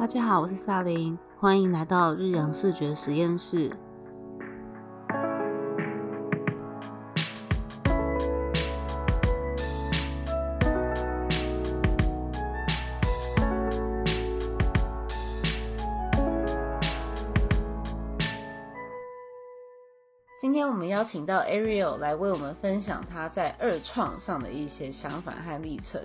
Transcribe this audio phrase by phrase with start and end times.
[0.00, 3.70] 大家好，我是萨琳，欢迎来到日阳视觉实验室。
[20.40, 26.00] 今天我们邀请到 Ariel 来为我们分享他在二创上的一些想法和历程。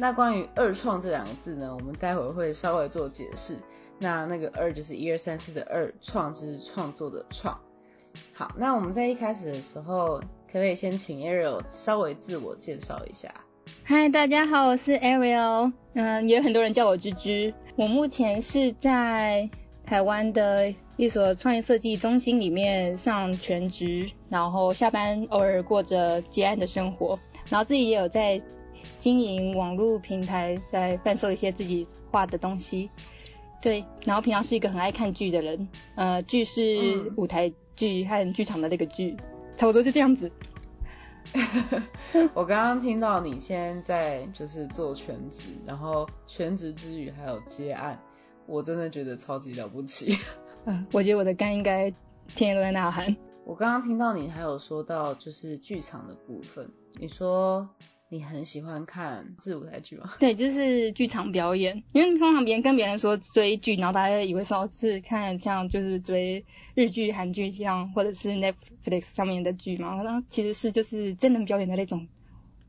[0.00, 3.54] 那关于二创这两个字呢，我们待会会稍微做解释。
[3.98, 7.60] 那那个二就是一二三四的二，创就是创作的创。
[8.32, 13.30] 好，那我们在一开始的时候，可不可以先请 Ariel 稍微自我介绍一下？
[13.84, 17.52] 嗨，大家好，我是 Ariel，嗯，也有很多人叫我芝芝。
[17.76, 19.50] 我目前是在
[19.84, 27.18] 台湾的一所创业设计中心里面上全职，然后下班偶尔过着接案的生活，
[27.50, 28.40] 然后自己也有在。
[28.98, 32.90] 经营网络平台，在贩售一些自己画的东西，
[33.60, 33.84] 对。
[34.04, 39.16] 然后平常是一个很爱看剧的人，呃，剧是舞台剧和剧场的那个剧，
[39.56, 40.30] 差不多就这样子。
[42.34, 48.02] 我刚刚听到你现在就是做全职，然后全职之余还有接案，
[48.46, 50.16] 我真的觉得超级了不起。
[50.64, 53.14] 嗯， 我觉得我的肝应该天天都在呐喊。
[53.44, 57.68] 我刚刚听到你还有说到就是剧场的部分，你说。
[58.12, 60.12] 你很喜欢看自舞台剧吗？
[60.18, 61.84] 对，就是剧场表演。
[61.92, 66.44] 因为通常别人跟别人说追剧，然后大家以为说是看像就是追
[66.74, 70.02] 日剧、韩剧，像或者是 Netflix 上面的剧嘛。
[70.02, 72.08] 然后其实是就是真人表演的那种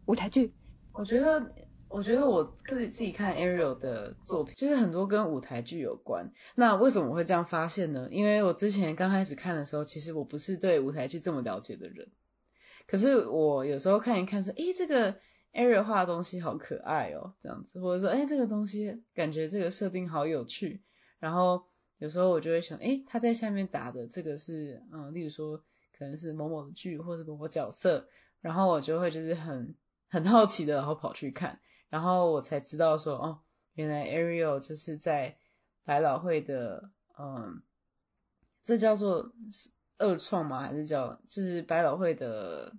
[0.06, 0.54] 舞台剧。
[0.94, 1.52] 我觉得，
[1.90, 6.32] 我觉得我自己自己看 Ariel 的作品，就是很多跟舞台剧有关。
[6.54, 8.10] 那为什么我会这样发现呢？
[8.12, 12.10] 因为我之前刚开始看的时候，其实我不是对舞台剧这么了解的人。
[12.86, 15.16] 可是我有时候看一看说，诶，这个。
[15.54, 20.82] Ariel 画的东西好可爱哦，这样子，或者说，哎，这个东西感觉这个设定好有趣。
[21.20, 21.66] 然后
[21.98, 25.58] 有时候我就会想，哎，他在下面打的这个是，嗯，例如说
[25.98, 28.08] 可能是某某的剧或者某某角色，
[28.40, 29.76] 然后我就会就是很
[30.10, 33.40] 很好奇的，然后跑去看，然后我才知道说，哦，
[33.74, 35.38] 原来 Ariel 就是在
[35.84, 36.90] 百老汇的，
[37.20, 37.62] 嗯，
[38.64, 39.34] 这叫做
[39.98, 40.62] 二创吗？
[40.62, 42.74] 还是叫就是百老汇的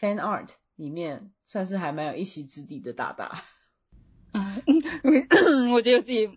[0.00, 0.54] Fan Art？
[0.76, 3.42] 里面算是还蛮有一席之地的大大，
[4.32, 6.30] 嗯，我觉得自己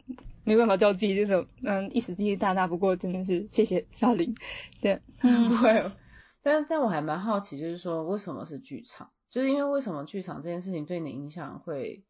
[0.43, 4.35] 没办法叫自己这种嗯一席之地大大，不过真的是谢谢少林，
[4.81, 5.91] 对， 不会，
[6.41, 9.11] 但但我还蛮好奇，就是说为什么是剧场？
[9.29, 12.03] 就是因为为什么剧场这件事情对你影响会，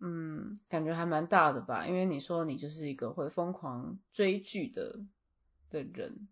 [0.00, 1.86] 嗯，感觉还蛮大的吧？
[1.86, 5.00] 因为你说你就是一个会疯狂追剧的
[5.70, 6.28] 的人，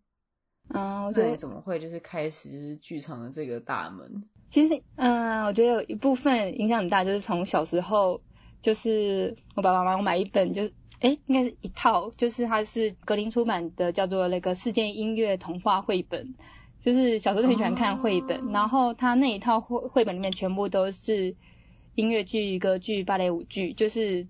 [0.67, 4.29] 啊，对怎么会就是开始就是剧场的这个大门？
[4.49, 8.21] 其实，嗯，我觉得有一部分影响很大，就是从小时候，
[8.61, 10.63] 就是我爸爸妈妈买一本，就，
[10.99, 16.33] 哎，应该是一套，就是它是格林出版的，叫做那个世界音乐童话绘本，
[16.81, 21.35] 就是小时候就很喜欢看绘本，然后它那一套绘绘本里面全部都是
[21.93, 24.27] 音乐剧、歌剧、芭蕾舞剧，就是，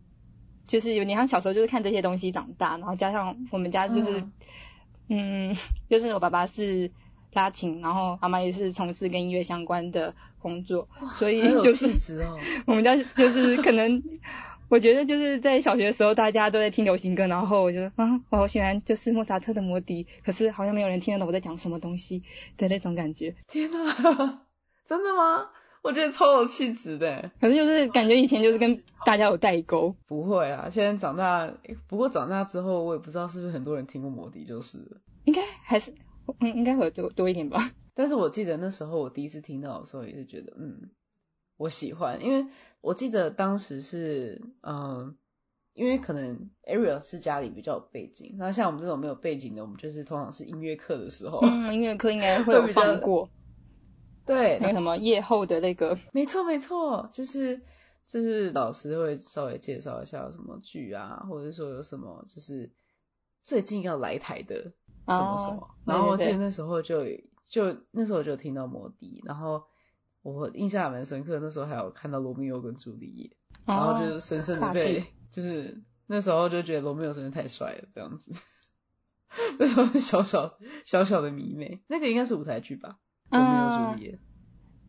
[0.68, 4.26] 就是有点像小时候就是看这些东西长大，然后加上我们家就是，
[5.08, 5.56] 嗯，
[5.90, 6.92] 就是我爸爸是。
[7.34, 12.26] 拉琴，然后妈妈也是从事跟音乐相关的工作，所以就是
[12.66, 14.02] 我们家就是可能，
[14.70, 22.24] 我觉得就是在小学的时候大家都在听流行歌，然后我就啊，我好喜欢就是莫扎特的魔笛，可是好像没有人听得懂我在讲什么东西
[22.58, 23.36] 的那种感觉。
[23.48, 23.78] 天哪，
[24.86, 25.50] 真的吗？
[25.82, 27.32] 我觉得超有气质的。
[27.40, 29.96] 可是就是感觉以前就是跟大家有代沟。
[30.08, 31.54] 不会啊，现在长大，
[31.88, 34.80] 不过长大之后我也不知道是不是很多人听过魔笛，就是。
[35.24, 35.94] 应该还是。
[36.40, 37.72] 嗯，应该会多多一点吧。
[37.96, 40.90] 但是我记得那时候我第一次听到的时候，也是觉得，嗯，
[41.58, 45.18] 我喜欢，因为我记得当时是，嗯，
[45.74, 53.30] 因为可能 Ariel 是家里比较有背景，那像我们这种没有背景的，我们就是通常是音乐课的时候，嗯，音乐课应该会有放过，
[54.26, 57.62] 对，那个什么夜后的那个，没错没错，就是
[58.08, 62.72] 就是老师会稍微介绍一下什么剧啊，或者说有什么就是
[63.44, 64.72] 最近要来台的。
[65.12, 67.06] 什么什么，然后我记得那时候就
[67.46, 69.64] 就那时候就听到摩笛，然后
[70.22, 73.32] 我印象蛮深刻，那时候还有看到罗密欧跟朱丽叶，
[73.66, 78.32] 然后就是深深的被，就是那时候就觉得罗密欧真的太帅了，这样子，
[79.58, 82.98] 那时候小小小小的迷妹，那个应该是舞台剧吧，
[83.30, 84.20] 罗密欧朱丽叶，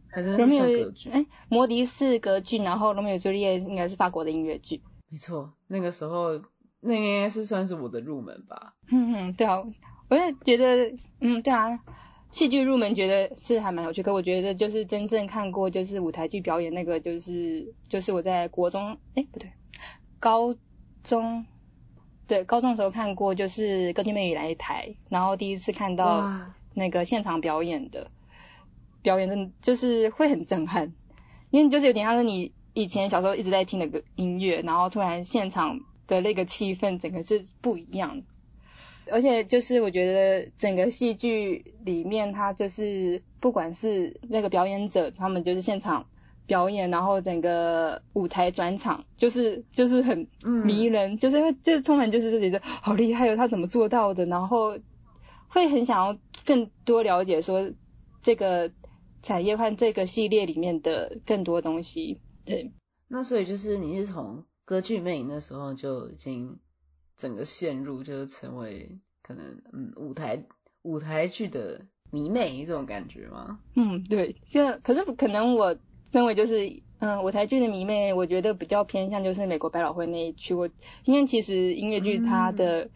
[0.08, 1.10] 还是那是歌剧？
[1.10, 6.42] 哎，摩迪是歌剧，然后罗密欧朱丽叶应该是法国的音乐剧，没错，那个时候
[6.80, 9.62] 那应该是算是我的入门吧，嗯嗯，对啊。
[10.10, 11.78] 我也觉得，嗯，对啊，
[12.32, 14.02] 戏剧入门觉得是还蛮有趣。
[14.02, 19.52] 可我觉得就是真正看过就是舞台剧表演那个，就是就是我在国中，哎，不对，
[20.18, 20.56] 高
[21.04, 21.46] 中
[22.26, 26.28] 对，高中的时候看过，就是歌剧魅影来台，然后第一次看到，
[26.74, 28.10] 那个现场表演的
[29.02, 30.92] 表演，真的就是会很震撼，
[31.50, 38.22] 因为就是有点像是你以前小时候一直在听的歌音乐，然后突然现场的那个气氛，整个是不一样。
[39.10, 46.06] 而且就是我觉得整个戏剧里面，它就是不管是那个表演者，他们就是现场
[46.46, 54.26] 表演，然后整个舞台转场，就是就是很嗯迷人，就是会就是充满就是觉得好厉害哦，他怎么做到的？
[54.26, 54.78] 然后
[55.48, 57.70] 会很想要更多了解说
[58.22, 58.70] 这个
[59.22, 62.20] 产业和这个系列里面的更多东西。
[62.44, 62.72] 对，
[63.08, 66.58] 那所以就是你是从歌剧魅影那时候就已经
[67.20, 70.42] 整个陷入，就是成为可能嗯舞台
[70.80, 73.60] 舞台剧的迷妹这种感觉吗？
[73.74, 75.76] 嗯，对，这可是可能我
[76.10, 80.54] 身为就是嗯舞台剧的迷妹，我觉得比较偏向就是美国百老汇那一区。
[80.54, 80.66] 我
[81.04, 82.88] 因为其实音乐剧它的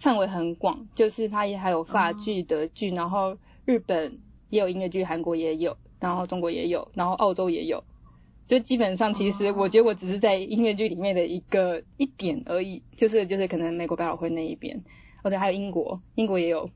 [0.00, 4.18] 范围很广，就是它也还有法剧、德剧，然后日本
[4.50, 7.84] 也有音乐剧，韩国也有，然后中国也有，然后澳洲也有。
[8.48, 14.82] 就基本上，其实我觉得我只是在音乐剧里面的一个一点而已，就是就是可能美国百老汇那一边，
[15.22, 16.70] 或者还有英国，英国也有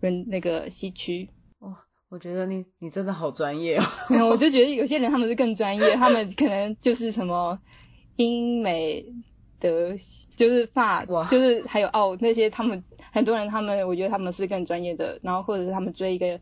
[0.00, 1.30] 人那个西区，
[1.60, 1.76] 哦
[2.08, 3.82] 我觉得你你真的好专业哦。
[4.10, 7.58] 没有，我就觉得有些人他们是更专业，他们可能就是什么
[8.16, 9.04] 英美
[9.60, 9.94] 德，
[10.36, 12.82] 就是法，就是还有澳那些，他们
[13.12, 16.40] 很多人他们，我觉得他们是更专业的，然后或者是他们追一个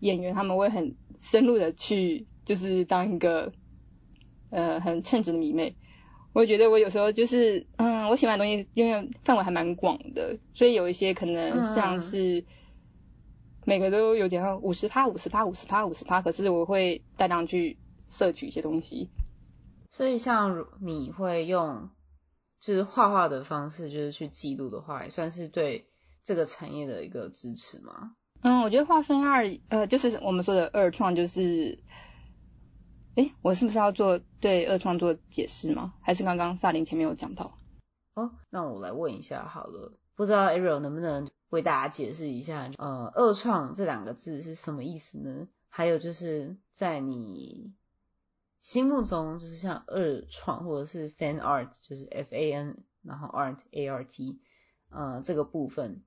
[0.00, 3.52] 演员，他们会很深入的去，就是当一个
[4.50, 5.76] 呃很称职的迷妹。
[6.32, 12.44] 我觉得我有时候就是，嗯，我喜欢的东西因为范围还蛮广的，所以有一些可能像嗯是
[13.64, 17.78] 每个都有点像五十趴、五十趴、五十趴、五十趴，可是我会大量去
[18.08, 19.08] 摄取一些东西。
[19.90, 21.88] 所以像如你会用
[22.60, 25.86] 就是画画的方式，就是去记录的话，也算是对
[26.22, 28.12] 这个产业的一个支持吗？
[28.42, 31.78] 嗯，我觉得划分二，呃，就是我们说的二创，就是，
[33.16, 35.94] 诶，我是不是要做对二创做解释吗？
[36.02, 37.58] 还是刚刚萨林前面有讲到？
[38.14, 45.48] 哦，那我来问一下好了，不知道 Ariel 能不能为大家解释一下，呃，二创这两个字是什么意思呢？
[45.68, 47.72] 还有就是在你
[48.60, 54.40] 心目中，就是像二创或者是 fan art，就是 F A N，然后 art A R T，
[54.90, 56.02] 呃，这个部分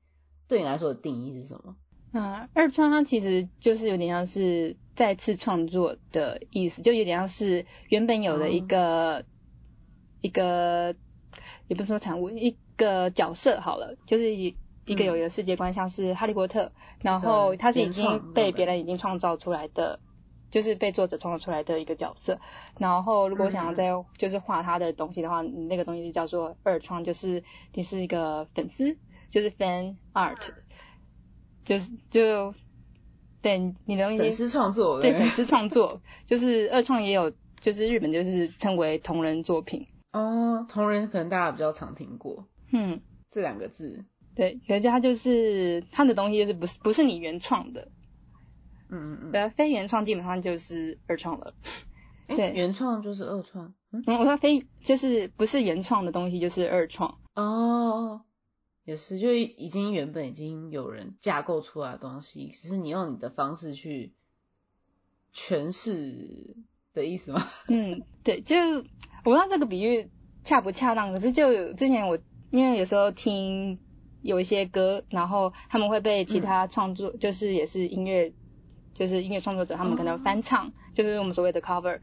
[0.47, 1.75] 对你来说的定义是什么？
[2.11, 9.25] 嗯，二创它其实就是有点像是再次创作的意思，就有点像是原本有的一个、
[10.21, 10.95] 一个，
[11.67, 16.71] 也不是说产物，一个角色好了，就是一一个有一个世界观，像是哈利波特，
[17.01, 19.99] 然后它是已经被别人已经创造出来的。
[20.51, 22.39] 就是被作者创造出来的一个角色，
[22.79, 28.97] 然后如果想要再就是画他的东西的话，你那个东西就叫做二创，就是你是一个粉丝，
[29.29, 30.53] 就是 fan art，
[31.69, 32.55] 就是就
[33.43, 47.89] 对你的东西粉丝创作对粉丝创作，就是二创也有，就是日本就是称为同人作品，哦，同人可能大家比较常听过嗯，这两个字，对，可是它就是它的东西就是不是不是你原创的，
[48.89, 51.53] 嗯嗯嗯，对，非原创基本上就是二创了。
[52.27, 57.19] 对原创就是二创，嗯，嗯，我说非就是不是原创的东西就是二创。
[57.35, 58.21] 哦，
[58.89, 64.13] 也是，就已经原本已经有人架构出来的东西，只是你用你的方式去
[65.31, 66.55] 诠释
[66.95, 67.45] 的意思吗？
[67.69, 68.81] 嗯，对，就我
[69.25, 70.09] 不知道这个比喻
[70.43, 72.17] 恰不恰当，可是就有之前我
[72.49, 73.77] 因为有时候听
[74.23, 78.33] 有一些歌，然后他们会被其他创作，就是也是音乐，
[78.95, 81.99] 就是音乐创作者，他们可能翻唱，就是我们所谓的 cover，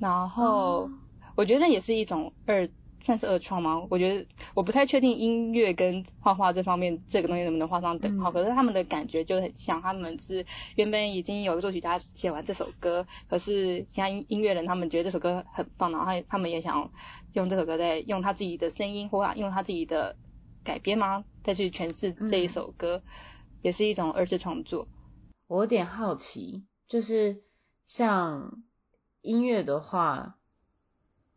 [0.00, 0.90] 然后哦
[1.36, 2.68] 我觉得也是一种二。
[3.06, 3.86] 算是二创吗？
[3.88, 10.44] 我觉得我不太确定音乐跟画画这方面这个东西能不能画上等号，嗯可是他们的感觉就很像，他们是
[10.74, 16.90] 原本已经有作曲家写完这首歌，可是其他音音乐人他们觉得这首歌很棒，然后他他们也想
[17.32, 20.16] 用这首歌在用他自己的声音或用他自己的
[20.64, 23.02] 改编吗，再去诠释这一首歌，
[23.62, 24.88] 也是一种二次创作。
[25.46, 27.44] 我有点好奇，就是
[27.84, 28.62] 像
[29.22, 30.36] 音乐的话，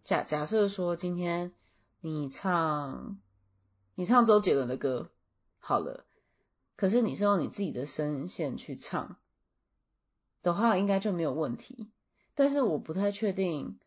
[0.03, 1.51] 假假设说今天
[2.01, 3.19] 你唱
[3.95, 5.11] 你唱周杰伦的歌
[5.59, 6.05] 好了，
[6.75, 9.17] 可是你是用你自己的声线去唱
[10.41, 11.89] 的话，应该就没有问题。
[12.35, 13.77] 但是我不太确定，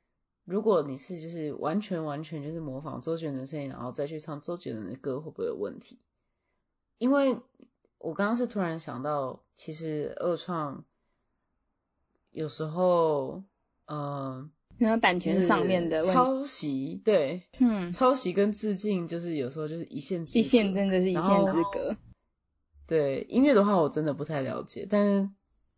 [0.44, 5.98] 如果你是就是完全完全就是模仿周杰伦的声音，然后再去唱周杰伦的歌，会不会有问题？
[6.98, 7.40] 因为
[7.96, 10.84] 我刚刚是突然想到，其实二创
[12.30, 13.42] 有时候，
[13.86, 21.96] 嗯、因为版权上面的抄袭，对，嗯，抄袭跟致敬就是有时候就是一线之一线真的是一线之隔。
[22.86, 25.30] 对音乐的话，我真的不太了解，但是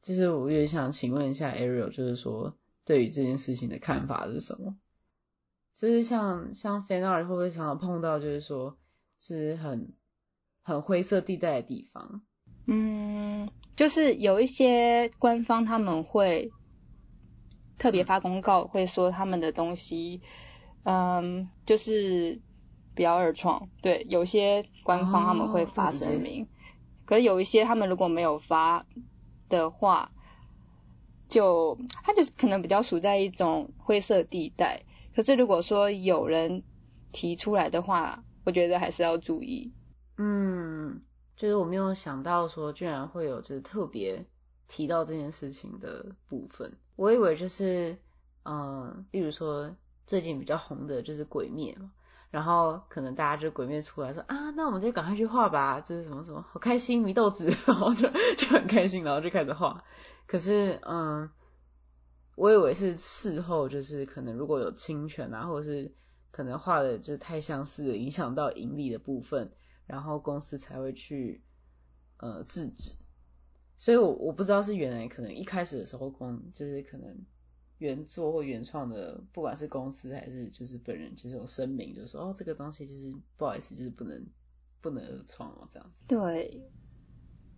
[0.02, 4.74] 就是我也想请问一下 Ariel，就是说对于这件事情的看法是什么？
[5.76, 8.76] 就是像像 Fan Art 会不会常常碰到，就是说
[9.20, 9.92] 是很
[10.62, 12.22] 很灰色地带的地方？
[12.66, 16.50] 嗯，就是有一些官方他们会
[17.78, 20.23] 特别发公告，会说他们的东西，
[20.85, 22.40] 嗯，就是
[22.95, 23.69] 比较二创。
[23.83, 26.49] 对，有些官方他们会发声明，
[27.04, 28.87] 可是有一些他们如果没有发
[29.49, 30.11] 的话，
[31.28, 34.83] 就他就可能比较处在一种灰色地带。
[35.14, 36.62] 可是如果说有人
[37.12, 39.73] 提出来的话，我觉得还是要注意。
[40.19, 41.02] 嗯。
[41.37, 44.25] 就是我没有想到说，居然会有就是特别
[44.69, 46.73] 提到这件事情的部分。
[46.96, 47.98] 我以为就是，
[48.44, 49.74] 嗯，例如说
[50.06, 51.92] 最近比较红的就是鬼灭嘛，
[52.30, 59.84] 然后可能大家就鬼灭出来说啊，那我们就赶快去画吧，这是什么什么，好开心，祢豆子， 然后就就很开心，然后就开始画。
[60.26, 61.30] 可是，嗯，
[62.36, 65.94] 我以为是事后，就是可能如果有侵权啊，或者是
[66.30, 69.52] 可能画的就太相似影响到盈利的部分。
[69.86, 71.42] 然后公司才会去
[72.16, 72.94] 呃制止，
[73.76, 77.25] 所以我我不知道是原来可能一开始的时候公就是可能
[77.78, 84.26] 原作或原创的，不管是公司还是就是本人，就是有声明，就说哦这个东西就是不好意思，就是不能
[84.81, 86.04] 不能二创哦这样子。
[86.07, 86.62] 对，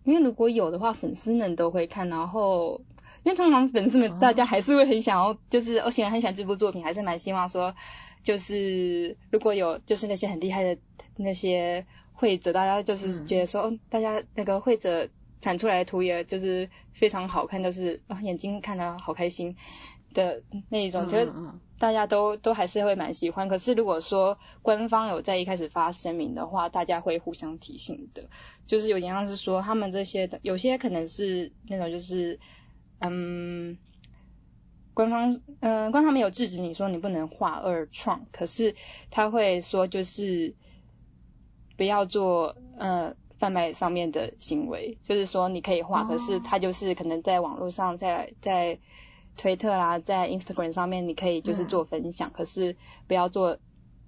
[0.03, 2.81] 因为如果有的话，粉丝们都会看，然后
[3.23, 7.75] 因为通常粉丝们大家还是会很想要，就是而且很喜欢这部作品，还是蛮希望说，
[8.23, 10.81] 就是如果有就是那些很厉害的
[11.15, 11.85] 那些。
[12.19, 15.07] 会者，大家就是觉得说，哦，大家那个会者
[15.47, 19.55] 产出来的图，也就是非常好看，就是啊，眼睛看的好开心
[20.13, 21.33] 的那一种，觉得
[21.79, 23.47] 大家都都还是会蛮喜欢。
[23.47, 28.29] 可是如果说官方有在一开始发声明的话，大家会互相提醒的，
[28.65, 32.41] 就是有点像是说，他们这些的有些可能是那种就是，
[32.99, 33.77] 嗯，
[34.93, 38.75] 官方，嗯，官方没有制止你说你不能画二创，可是
[39.09, 40.55] 他会说就是。
[41.77, 48.79] 不要做呃贩卖上面的行为，就是说你可以画，可是它就是可能在网络上，在在
[49.35, 52.75] 推特啦，在 Instagram 上面，你可以就是做分享，可是
[53.07, 53.57] 不要做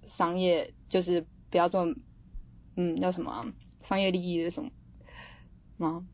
[0.03, 1.85] 商业，就是不要做
[2.75, 3.45] 嗯叫什么
[3.81, 4.69] 商业利益的什么
[5.77, 6.05] 吗？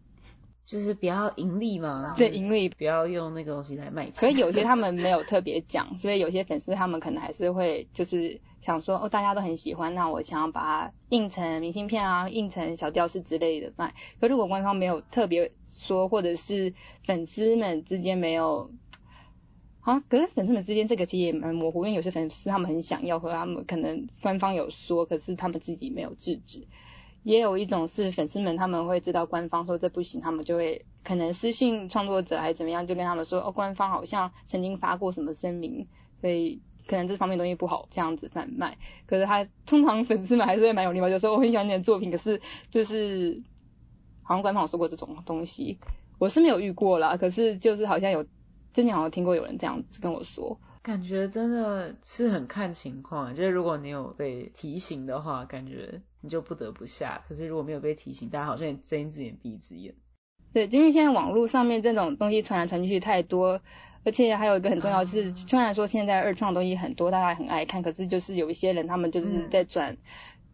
[0.66, 4.10] 就是不要盈利嘛，对，盈利不要用那个东西来卖。
[4.10, 13.94] 可是有些他们没有 特别讲，所以有些粉丝他们可能还是会就是想说，哦，大家都很喜欢，那我想要把它印成明信片啊，印成小吊饰之类的卖。
[14.20, 18.72] 可如果官方没有特别说，或者是粉丝们之间没有，
[19.82, 26.68] 啊，可是粉丝们之间这个其实也蛮模糊，因为有些粉丝他们很想要，和他们可能官方有说，可是他们自己没有制止。
[27.22, 35.88] 也有一种是粉丝们他们会知道官方说这不行，他们就会可能私信创作者还是怎么样，就跟他们说哦，官方好像曾经发过什么声明，
[36.20, 38.78] 所以可能这方面东西不好这样子贩卖。
[39.06, 43.42] 可是他通常粉丝们还是会蛮有礼貌，就说我很喜欢你的作品，可是就是
[44.24, 45.80] 好像官方有说过这种东西，
[46.18, 48.24] 我是没有遇过啦，可是就是好像有
[48.74, 50.60] 之前好像听过有人这样子跟我说。
[50.82, 57.24] 感觉真的是很看情况，就是如果你有被提醒的话，感觉你就不得不下。
[57.28, 59.96] 可是如果没有被提醒，大家好像睁一只眼闭一只眼。
[60.56, 63.60] 对，因为现在网络上面这种东西传来传去太多，
[64.06, 69.98] 而且还有一个很重要是，虽然说现在二创东西很多，大家很爱看，可是就是有一些人他们就是在转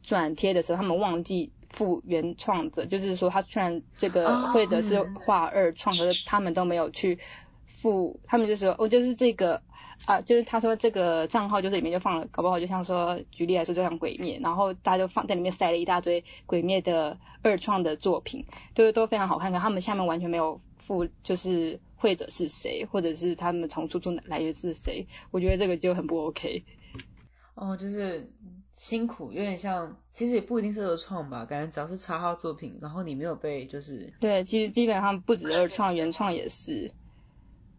[0.01, 7.19] 转贴的时候，他们忘记付原创者，就是说他虽然这个或者是画二创，可是他们都没有去
[7.67, 9.61] 付，他们就说哦，就是这个。
[10.05, 26.65] 啊，就是他说这个账号就是里面就放了，搞不好就像说举例来说，就像鬼灭，然后大家就放在里面塞了一大堆鬼灭的二创的作品，都都非常好看，可他们下面完全没有附，就是会者是谁，或者是他们从出处来源是谁，我觉得这个就很不 OK。
[27.53, 28.31] 哦，就是
[28.73, 34.13] 辛苦，有点像，其实也不一定是二创吧，感觉只要是插号作品，然后你没有被就是。
[34.19, 36.91] 对，其实基本上不止二创，原创也是。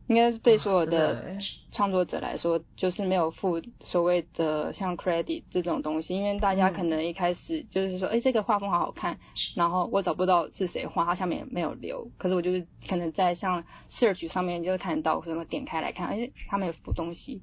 [0.08, 1.38] 应该是对所有的
[1.70, 9.18] 创作者来说，就是没有付所谓的像 credit 这种东西，因为大家可能一开始就是说，哎，这个画风好好看，
[9.54, 17.40] 然后我找不到是谁画，它下面没有留，可是我就是可能在像 search 上面就看到什么点开来看，哎，他们有附东西，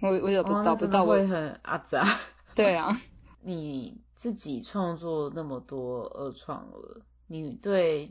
[0.00, 2.04] 我我有找不到我，会很阿杂。
[2.54, 3.00] 对啊，
[3.42, 8.10] 你自己创作那么多二创了，你对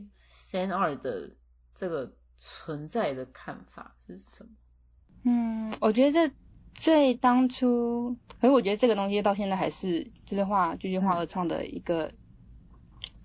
[0.50, 1.32] fan art 的
[1.74, 2.12] 这个。
[2.36, 4.50] 存在的看法是什么？
[5.24, 6.34] 嗯，我觉得这
[6.74, 12.12] 最当初，可是我觉得这个东西到现在还是就是画句句画二创的一个，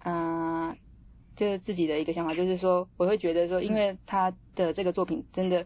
[0.06, 0.78] 嗯、
[1.36, 5.66] 就是自己的一个想法，就是说我会觉得说，因为他的这个作品真的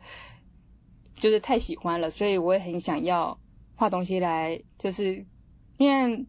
[1.15, 3.39] 就是太喜欢了，所以我也很想要
[3.75, 5.25] 画东西来，就是
[5.77, 6.25] 因为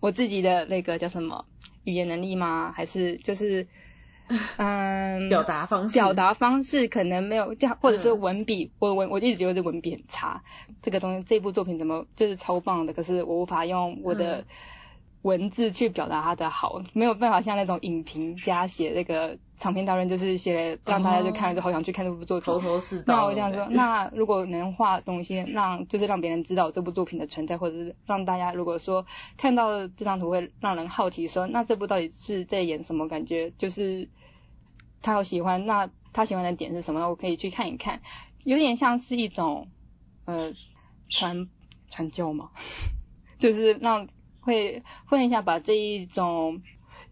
[0.00, 1.46] 我自己的那个叫什么
[1.82, 2.72] 语言能力吗？
[2.72, 3.66] 还是就是
[4.56, 10.42] 嗯表达方式，表达方式可能没有，这样或者是嗯文笔，我文我一直觉得这文笔很差。
[10.82, 14.44] 这个东西，这部作品怎么就是超棒的，可是我无法用我的嗯
[15.24, 22.44] 文字去表达它的好，没有办法像那种影评家写那个长篇大论，就是写让大家就看了就好想去看这部作品。
[22.44, 23.16] 头头是道。
[23.16, 29.06] 那我想说， 那如果能画东西，让就是让别人知道这部作品的存在，或者是让大家如果说
[29.38, 33.08] 看到这张图会让人好奇说，那这部到底是在演什么？
[33.08, 34.10] 感觉就是
[35.00, 37.00] 他有喜欢，那他喜欢的点是什么？
[37.00, 38.02] 那我可以去看一看，
[38.44, 39.68] 有点像是一种
[40.26, 40.52] 呃
[41.08, 41.48] 传
[41.88, 42.50] 传教嘛，
[43.38, 44.06] 就是让
[44.44, 46.62] 会会很想把这一种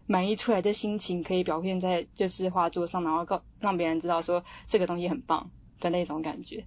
[0.05, 5.49] 满意出来的心情可以表现在就是画作上，然后告让别人知道说这个东西很棒
[5.79, 6.65] 的那种感觉。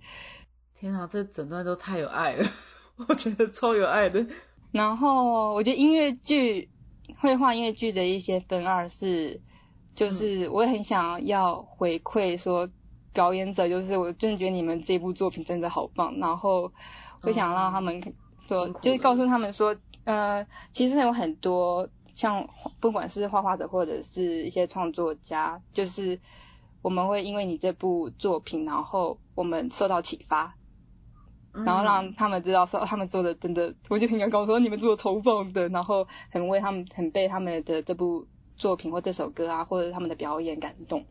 [0.74, 2.44] 天啊，这整段都太有爱了，
[3.08, 4.26] 我觉得超有爱的。
[4.72, 6.68] 然后我觉得音乐剧
[7.18, 9.40] 绘画音乐剧的一些分二是，
[9.94, 12.68] 就是我也很想要回馈说
[13.14, 16.72] 表演者，就是我真的觉得你们这部作品真的好棒，然后
[17.22, 18.02] 我想让他们
[18.46, 22.48] 说，辛苦了就是告诉他们说，呃，其实有很多像
[22.80, 26.20] 不管是画画者或者是一些创作家，就是
[26.82, 30.56] 我们会因为你这部作品，然后我们受到启发，
[31.52, 38.26] 然后嗯让他们知道说他们做的真的，我就很想告诉说你们做的超棒的，然后很为他们很被他们的这部
[38.56, 41.04] 作品或这首歌啊，或者他们的表演感动。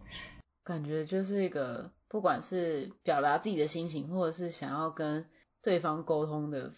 [0.63, 5.25] 感觉就是一个，不管是表达自己的心情，或者是想要跟
[5.62, 6.72] 对方沟通的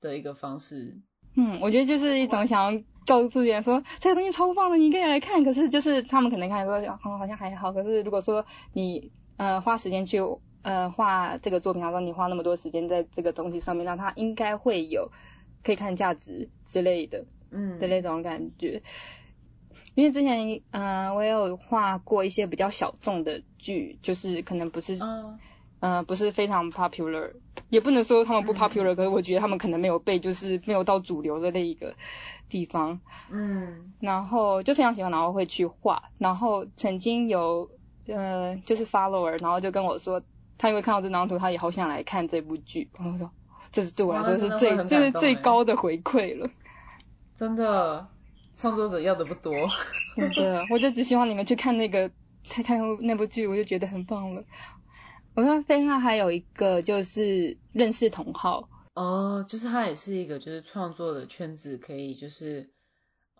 [0.00, 0.98] 的一个方式。
[1.36, 5.44] 嗯，我觉得就是一种想要告诉别人说这个东西超棒的，你可以来看。
[5.44, 10.18] 可是就是他们可能看说哦好像还好，可是如果说你呃花时间去
[10.62, 15.10] 呃画这个作品，然后你花那么多时间在这个东西上面，那它应该会有
[15.62, 17.26] 可以看价值之类的。
[17.52, 18.80] 嗯的那种感觉。
[19.96, 24.96] 因为之前，呃，我也有画过一些比较小众的剧，就是可能不是，
[25.80, 27.32] 呃，不是非常 popular，
[27.70, 31.94] 也不能说他们不嗯 popular，、可是我觉得他们可能没有被，就是没有到主流的那一个
[32.48, 33.00] 地方。
[33.30, 36.02] 嗯然后就非常喜欢，然后会去画。
[36.18, 37.70] 然后曾经有，
[38.06, 40.22] 呃，就是 follower，然后就跟我说，
[40.58, 42.88] 他因为看到这张图，他也好想来看这部剧。
[42.96, 43.30] 然后我说，
[43.72, 46.48] 这是对我来说是最这就是最高的回馈了。
[47.36, 48.06] 真的，
[48.56, 49.52] 创作者要的不多。
[50.14, 52.10] 真的，我就只希望你们去看那个，
[52.50, 54.42] 看看那部剧，我就觉得很棒了。
[55.40, 62.68] 我看飞汉还有一个就是认识同好，哦，就是他也是一个就是创作的圈子，可以就是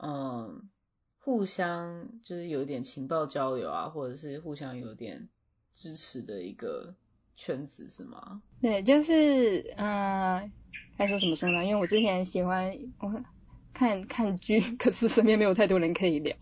[0.01, 0.71] 嗯
[1.19, 5.29] 互相就是有点情报交流啊，或者是互相有点
[5.75, 6.95] 支持的一个
[7.37, 8.41] 圈子是吗？
[8.63, 10.53] 对，就是嗯、呃，
[10.97, 11.63] 该说什么说呢？
[11.67, 13.23] 因为我之前喜欢我
[13.75, 16.35] 看看剧， 可是身边没有太多人可以聊。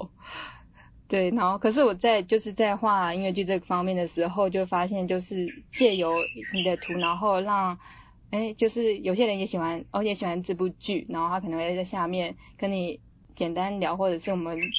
[1.08, 7.78] 对，然后可是我在就是在画音乐剧这个方面的时候，就发现就是借由你的图，然后让
[8.30, 13.00] 哎，就是有些人也喜欢，哦也喜欢这部剧，然后他可能会在下面跟你
[13.34, 14.70] 简单聊，或者是我们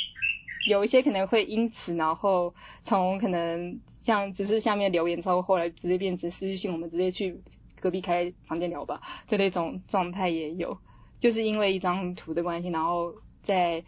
[0.64, 7.42] 有一些可能会因此，然后从可能像只是下面留言之后，后来直接变成私讯，我们直接去
[7.82, 10.78] 隔壁开房间聊吧的那种状态也有，
[11.20, 13.84] 就是因为一张图的关系，然后在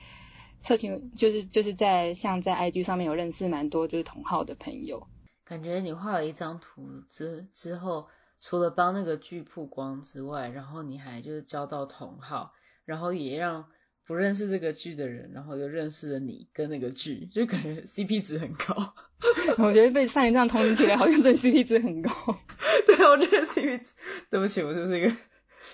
[0.62, 5.08] 社群就是就是在像在 IG 上面有认识蛮多就是同号的朋友，
[5.44, 8.08] 感觉你画了一张图之之后，
[8.40, 12.54] 除了帮那个剧曝光之外，然后你还就是交到同号，
[12.86, 13.66] 然后也让
[14.06, 18.94] 不认识这个剧的人，然后又认识了你跟那个剧，就感觉 CP 值很高。
[19.58, 22.12] 我觉得被上一张同情起来，好像这 CP 值很高。
[22.88, 23.94] 对，我觉得 CP 值，
[24.30, 25.12] 对不起，我就是一个，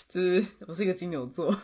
[0.10, 1.58] 就是我是一个金牛座。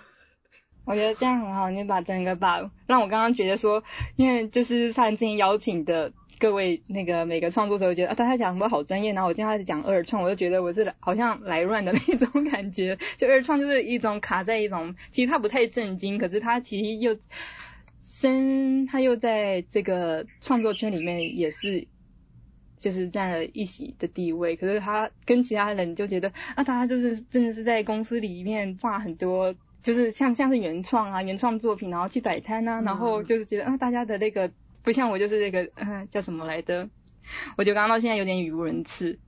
[0.86, 3.84] 我觉得这样很好，你把整个把让我刚刚觉得说，
[4.16, 12.98] 因为就是上之前邀请的各位那个每个创作者，我觉得啊，大家讲什么好专业，然后我今天开始讲二创，我就觉得我是好像来乱的那种感觉。
[13.18, 17.18] 就二创就是一种卡在一种，其实他不太正经，可是他其实又
[18.04, 21.88] 身他又在这个创作圈里面也是。
[22.80, 34.50] 就是占了一席的地位，可是他跟其他人就觉得啊，大家就是真的是在公司里面画很多就是像像是原创啊，原创作品，然后去摆摊啊，然后就是觉得啊，大家的那个
[34.82, 36.90] 不像我，就是那个嗯、呃、 叫什么来的，
[37.58, 39.20] 我觉得刚刚到现在有点语无伦次。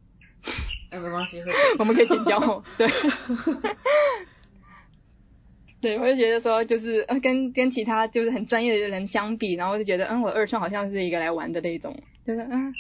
[0.92, 1.44] 哎，没关系，
[1.78, 2.64] 我们可以剪掉。
[2.78, 2.88] 对，
[5.82, 12.74] 对，我就觉得说，就是呃，跟跟其他就是很专业的人相比，然后就觉得，嗯，我二创好像是一个来玩的那种，就是嗯，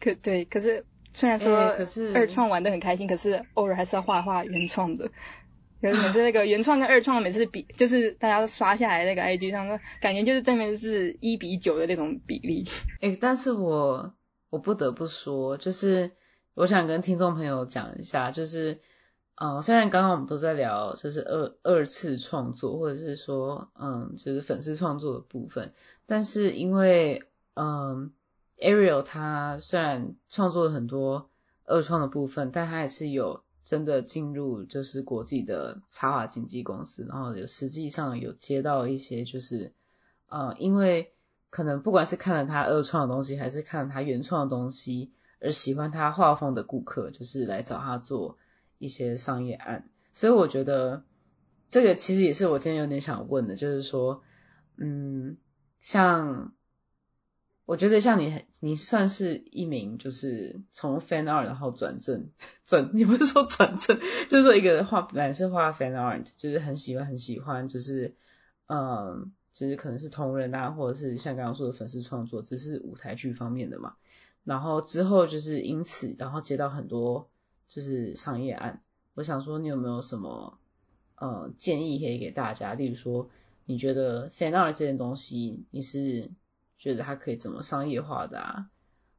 [0.00, 5.10] 可对，可是虽然说可是二创玩的很开心，可是偶尔还是要画画原创的。
[5.82, 9.66] 可是每次那个原创跟二创，每次比就是大家都刷下来那个 IG 上，
[10.00, 12.64] 感觉就是正面是一比九的那种比例。
[13.00, 14.14] 哎，但是我
[14.48, 16.12] 我不得不说，就是
[16.54, 18.78] 我想跟听众朋友讲一下，就是
[19.34, 25.74] 嗯，虽然刚刚我们都在聊就是二二次创作，或者是说嗯，就是粉丝创作的部分，
[26.06, 28.12] 但是因为嗯
[28.56, 31.28] ，Ariel 他虽然创作了很多
[31.64, 33.42] 二创的部分，但他也是有。
[33.64, 39.72] 真的进入就是国际的插画经纪公司，然后有实际上有接到一些就是，
[40.28, 41.12] 呃，因为
[41.50, 48.38] 可能不管是看了他二创的东西，还是看了他原创的东西，而喜欢他画风的顾客，就是来找他做
[48.78, 49.88] 一些商业案。
[50.12, 51.04] 所以我觉得
[51.68, 54.22] 这个其实也是我今天有点想问的，就是说，
[54.76, 55.36] 嗯，
[55.80, 56.52] 像。
[57.72, 62.28] 我觉得像你，你算是一名就是从 fan art 然后转正，
[62.66, 68.14] 转你不是说转正， 就是说一个画本来是画 fan art，就是很喜欢很喜欢，就是
[68.66, 73.94] 嗯，就是可能是同人啊，或者是像刚刚说的粉丝创作，只是舞台剧方面的嘛。
[74.44, 77.30] 然后之后就是因此，然后接到很多
[77.68, 78.82] 就是商业案。
[79.14, 80.58] 我想说，你有没有什么
[81.16, 82.74] 呃建议可以给大家？
[82.74, 83.30] 例如说，
[83.64, 86.30] 你觉得 fan art 这件东西，你是？
[86.82, 88.66] 觉得它可以怎么商业化的啊，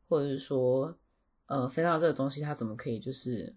[0.10, 0.98] 或者是说，
[1.46, 3.56] 呃，分到这个东西它怎么可以就是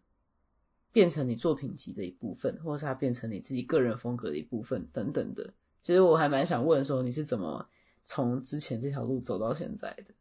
[0.93, 5.55] 变成你作品集的一部分，或者是它变成你自己个人风格的一部分等等的。
[5.83, 7.69] 其实我还蛮想问说，你是怎么
[8.05, 10.15] 从之前这条路走到现在的？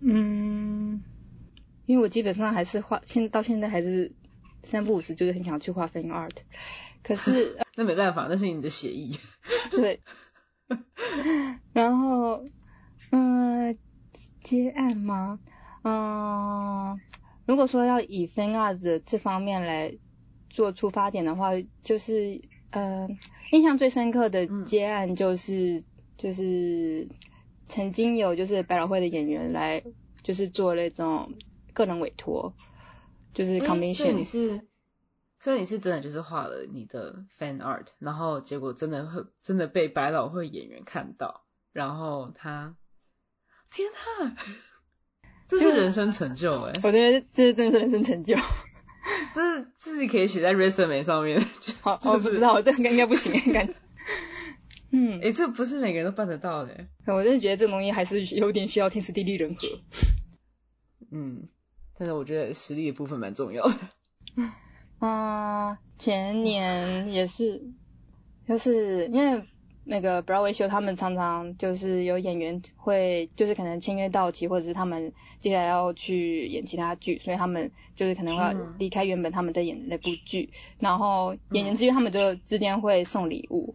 [0.00, 1.02] 嗯，
[1.86, 4.12] 因为我基本上还是画，现到现在还是
[4.64, 6.36] 三不五时就是很想去画 fan art，
[7.02, 9.16] 可是 那没办法，那是你的协议。
[9.70, 10.02] 对，
[11.72, 12.44] 然后。
[13.16, 13.78] 嗯，
[14.42, 15.38] 接案吗？
[15.84, 17.00] 嗯，
[17.46, 19.96] 如果说要以 fan art 这方面来
[20.50, 21.50] 做出发点的话，
[21.84, 23.06] 就是呃，
[23.52, 25.84] 印象最深刻的接案就是
[26.16, 27.08] 就是
[27.68, 29.84] 曾经有就是百老汇的演员来
[30.24, 31.34] 就是做那种
[31.72, 32.52] 个人委托，
[33.32, 33.94] 就是 commission。
[33.94, 34.66] 所以你是，
[35.38, 42.74] 所以你是真的就是画了你的 fan art，然后结果真的会真的被百老汇演员看到，然后他。
[43.74, 44.36] 天呐，
[45.48, 46.72] 这是人生成就哎！
[46.84, 48.36] 我觉得这是真的是人生成就，
[49.34, 51.44] 这是自己可以写在 resume 上面。
[51.80, 53.74] 好， 我不知道，我这个应该不行，感觉。
[54.92, 56.86] 嗯，哎，这不是每个人都办得到的。
[57.06, 59.66] 我真的觉得这东西还是有点需要天时地利人和。
[61.10, 61.48] 嗯，
[61.98, 63.74] 但是我觉得实力的部分蛮重要的。
[65.00, 67.62] 啊，前年也是，
[68.46, 69.44] 就是因为。
[69.84, 83.74] 那个 Broadway show，他们常常就是有演员会，就是可能签约到期，或者是他们接下来要去演其他剧，所以他们就是可能会离开原本他们在演的那部剧，然后演员之间他们就之间会送礼物，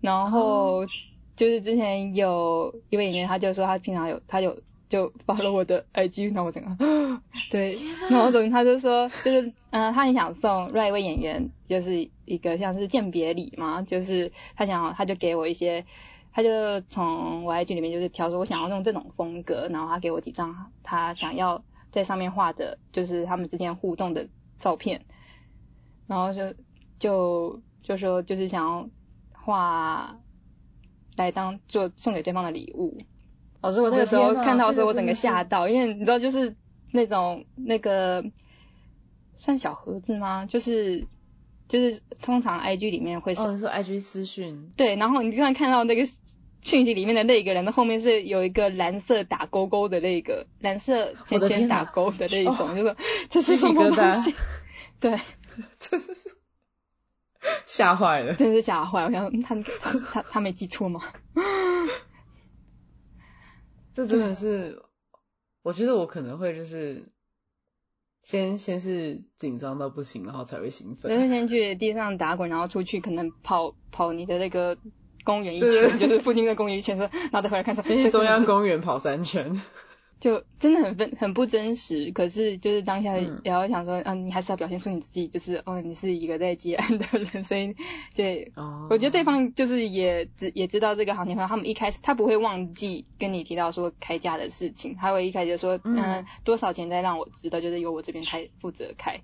[0.00, 0.86] 然后
[1.34, 4.56] 就是之前有一位演员，他就说他平常有他有。
[4.88, 7.20] 就发了我的 IG，然后我整个，
[7.50, 7.76] 对，
[8.08, 15.84] 然后总他就说，就是嗯，他很想送另外一位演员，就是一个像是鉴别礼嘛，就是他想他就给我一些，
[16.32, 25.04] 他就从我 IG 里面就是挑说我想要用这种风格，然后他给我几张他想要在上面画的，就是他们之间互动的照片，
[26.06, 26.54] 然后就
[26.98, 28.88] 就就说就是想要
[29.32, 30.16] 画
[31.16, 32.96] 来当做送给对方的礼物。
[33.66, 36.54] 老师，我那个时候看到的时候，我整个吓到，因为你知道，就是
[36.92, 38.24] 那种那个
[39.36, 40.46] 算小盒子吗？
[40.46, 41.06] 就是
[41.68, 46.04] 就是通常 I G 里面会哦，你说 I G 私讯对，然后你突然看到那个
[46.62, 52.96] 讯息里面的那个人的后面是有一个蓝色打勾勾的那个蓝色圈圈打勾的那一种，就说
[53.28, 54.34] 这是什么东西？
[55.00, 55.20] 对，
[55.78, 56.14] 这是
[57.66, 59.04] 吓坏了，真是吓坏！
[59.04, 59.54] 我想他
[60.12, 61.00] 他他没记错吗？
[63.96, 64.82] 这真的是，
[65.62, 67.06] 我觉得我可能会就是
[68.22, 71.10] 先先是紧张到不行，然后才会兴奋。
[71.10, 74.76] 就是先去地上打滚，然后出去可能跑跑你的那个
[75.24, 77.74] 公园一圈，就是附近的公园一圈，说然后再回来看。
[77.74, 79.62] 先去中央公园跑三圈。
[80.18, 83.40] 就真的很分很不真实，可是就是当下嗯。
[83.44, 87.74] 也要想说，嗯、你还是要表现出你自己，就是哦，你是一个在接案的人，所以
[88.14, 88.50] 对。
[88.56, 99.20] 哦，我觉得对方就是也知也知道这个行情，他们一开始他不会忘记跟你提到说开价的事情，他会一开始就说，嗯嗯、多少钱再让我知道，就是由我这边开负责开，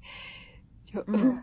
[0.84, 1.42] 就、嗯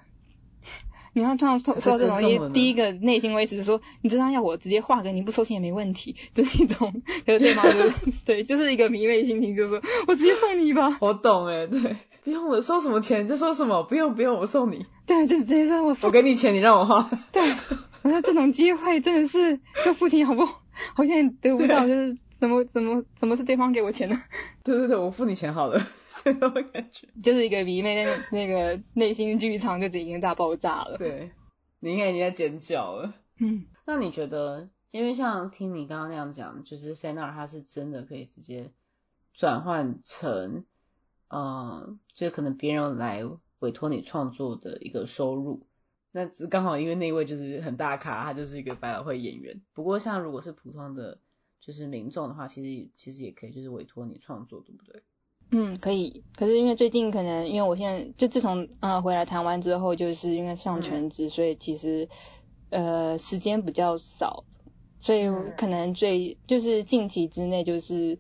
[1.14, 7.02] 你要突然说说到这种第一个内心会是说，你知道要我直接画给你，不收钱也没问题的那种。
[7.26, 7.94] 就是对方就是
[8.26, 10.98] 对，就是一个迷妹心情，就是说我直接送你吧。
[11.02, 13.84] 我懂哎，对， 不用我收什么钱，你在说什么？
[13.84, 16.12] 不用不用，我送你，对，就直接说我送我。
[16.12, 17.10] 给你钱，你让我画。
[17.32, 17.42] 对，
[18.04, 20.62] 我说这种机会真的是就付钱好不好？
[20.96, 24.24] 好像也得不到，就是怎么怎么怎么是对方给我钱呢？
[24.64, 25.80] 对对对，我付你钱好了，
[26.24, 27.08] 这种感觉。
[27.22, 30.98] 就是一个迷妹那那个内心剧场就已经大爆炸了。
[30.98, 31.32] 对，
[31.80, 33.14] 你应该已经在尖叫了。
[33.38, 38.72] 嗯那你觉得，因为像听你刚刚那样讲，就是 fan art 它是真的可以直接
[39.34, 40.64] 转换成，
[41.30, 43.24] 呃，就可能别人来
[43.60, 45.66] 委托你创作的一个收入。
[46.12, 49.62] 那只刚好因为那一位就是很大咖，他就是一个百老汇演员。
[49.74, 51.20] 不过像如果是普通的
[51.60, 55.04] 就是民众的话，其实其实也可以就是委托你创作，对不对？
[55.52, 56.24] 嗯，可以。
[56.36, 62.08] 可是因为最近可能因为我现在就自从呃回来台湾之后，就是因为上全职，所以其实
[62.70, 64.46] 呃时间比较少，
[65.02, 68.20] 所以嗯可能最就是近期之内就是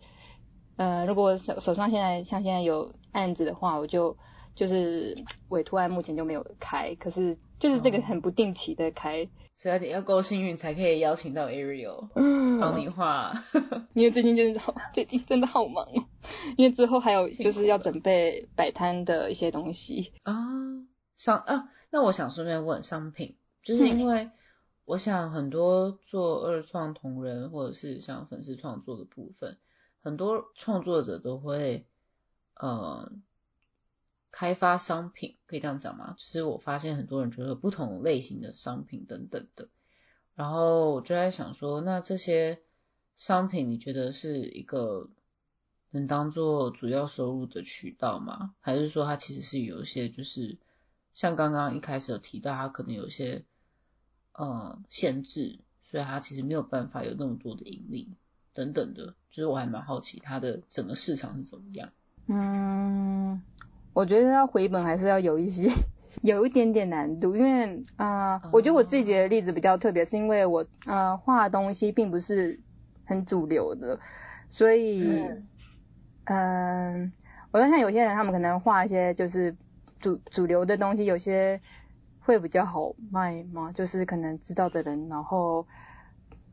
[0.77, 4.17] 呃如果手手上现在像现在有案子的话，我就
[4.55, 5.15] 就是
[5.49, 9.29] 委托案目前就没有开，可是就是这个哦很不定期的开。
[9.61, 13.33] 所以要够幸运才可以邀请到 Ariel 嗯帮你画。
[13.93, 16.05] 因为最近真的好，最近真的好忙哦。
[16.57, 20.13] 因为之后还有就是要准备摆摊的一些东西。
[20.23, 20.33] 啊，
[21.17, 24.31] 商啊，那我想顺便问商品，就是因为
[24.85, 29.57] 我想很多做二创同人或者是像粉丝创作的部分，
[30.01, 31.85] 很多创作者都会
[32.55, 33.11] 呃
[34.31, 36.15] 开发商品，可以这样讲吗？
[36.17, 39.69] 就是我发现很多人觉得不同类型的商品等等的，
[40.35, 42.61] 然后我就在想说，那这些
[43.17, 45.09] 商品你觉得是一个
[45.91, 48.53] 能当做主要收入的渠道吗？
[48.59, 50.57] 还是说它其实是有一些就是
[51.13, 53.43] 像刚刚一开始有提到，它可能有一些
[54.33, 58.13] 呃限制，所以它其实没有办法有那么多的盈利
[58.53, 61.91] 等等的，就是我还蛮好奇它的整个市场是怎么样。
[62.27, 63.41] 嗯，
[63.99, 65.67] 我觉得要回本还是要有一些
[66.23, 72.57] 有一点点难度，因为啊、呃我觉得我自己的例子比较特别，是因为我呃画的东西并不是
[73.05, 73.99] 很主流的，
[74.49, 75.49] 所以嗯
[76.25, 77.13] 嗯、
[77.51, 79.53] 我在想有些人他们可能画一些就是
[79.99, 81.59] 主主流的东西，有些
[82.19, 83.73] 会比较好卖嘛？
[83.73, 85.67] 就是可能知道的人，然后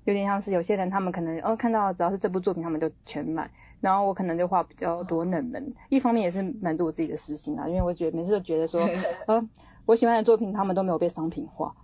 [0.06, 8.80] 有点像是有些人他们可能哦看到只要是这部作品他们就全买，然后我可能就画比较多冷门，一方面也是满足我自己的私心啊，因为我觉得每次都觉得说，
[9.26, 9.48] 呃，
[9.84, 11.74] 我喜欢的作品他们都没有被商品化，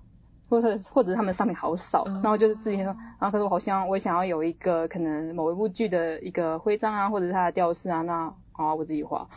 [0.49, 9.29] 或者或者是他们商品好少，然后就是之前说，啊，可是我好像我想要有一个可能某一部剧的一个徽章啊，或者是它的吊饰啊，那好啊，我自己画，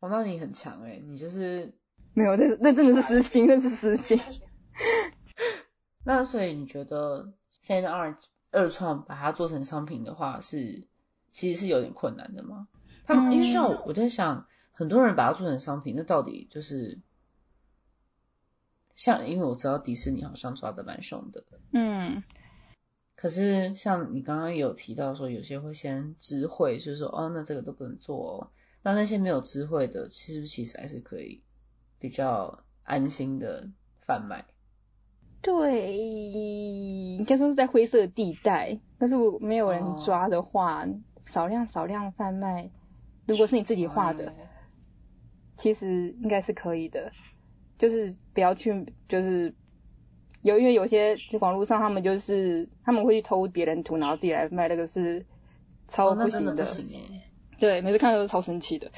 [0.00, 1.74] 哦，那你很强诶、你就是
[2.14, 4.16] 没有，那那真的是私心，那是私心。
[6.04, 7.32] 那所以你觉得
[7.66, 8.16] fan art
[8.50, 10.86] 二创把它做成商品的话是
[11.30, 12.68] 其实是有点困难的嘛？
[13.04, 16.98] 他们、因为像我我在想，很多人把它做成商品，那到底就是
[18.94, 22.22] 像因为我知道迪士尼好像抓的蛮凶的，嗯
[23.16, 28.50] 可是像你刚刚有提到说有些会先知会，就是说哦那这个都不能做哦，
[28.82, 31.42] 那那些没有知会的，其实其实还是可以
[31.98, 33.70] 比较安心的
[34.06, 34.44] 贩卖。
[35.42, 35.92] 对，
[37.18, 40.86] 应该说是在灰色地带，但是我没有人抓的话，
[41.26, 42.70] 少量少量贩卖，
[43.26, 44.32] 如果是你自己画的，
[45.56, 47.12] 其实应该是可以的，
[47.76, 49.52] 就是不要去，就是
[50.42, 55.26] 有因为有些在网络上他们就是他们会去偷别人图，然后自己来卖，那个是
[55.88, 57.00] 超哦，那真行的不行。
[57.00, 57.22] 诶。
[57.58, 58.90] 对，每次看到都超生气的。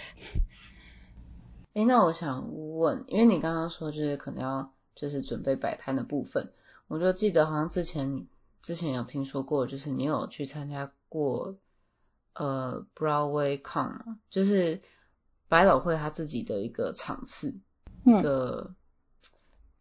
[1.72, 6.52] 诶，那我想问，因为你刚刚说就是可能要就是准备摆摊的部分，
[6.88, 8.26] 我就记得好像之前
[8.62, 11.57] 之前有听说过，就是你有去参加过
[12.35, 14.80] 呃 Broadway Con 嘛，就是
[15.48, 17.54] 百老汇他自己的一个场次
[18.04, 18.74] 嗯，的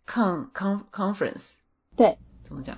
[0.05, 1.53] con con conference
[1.95, 2.17] 对。
[2.43, 2.77] 怎么讲？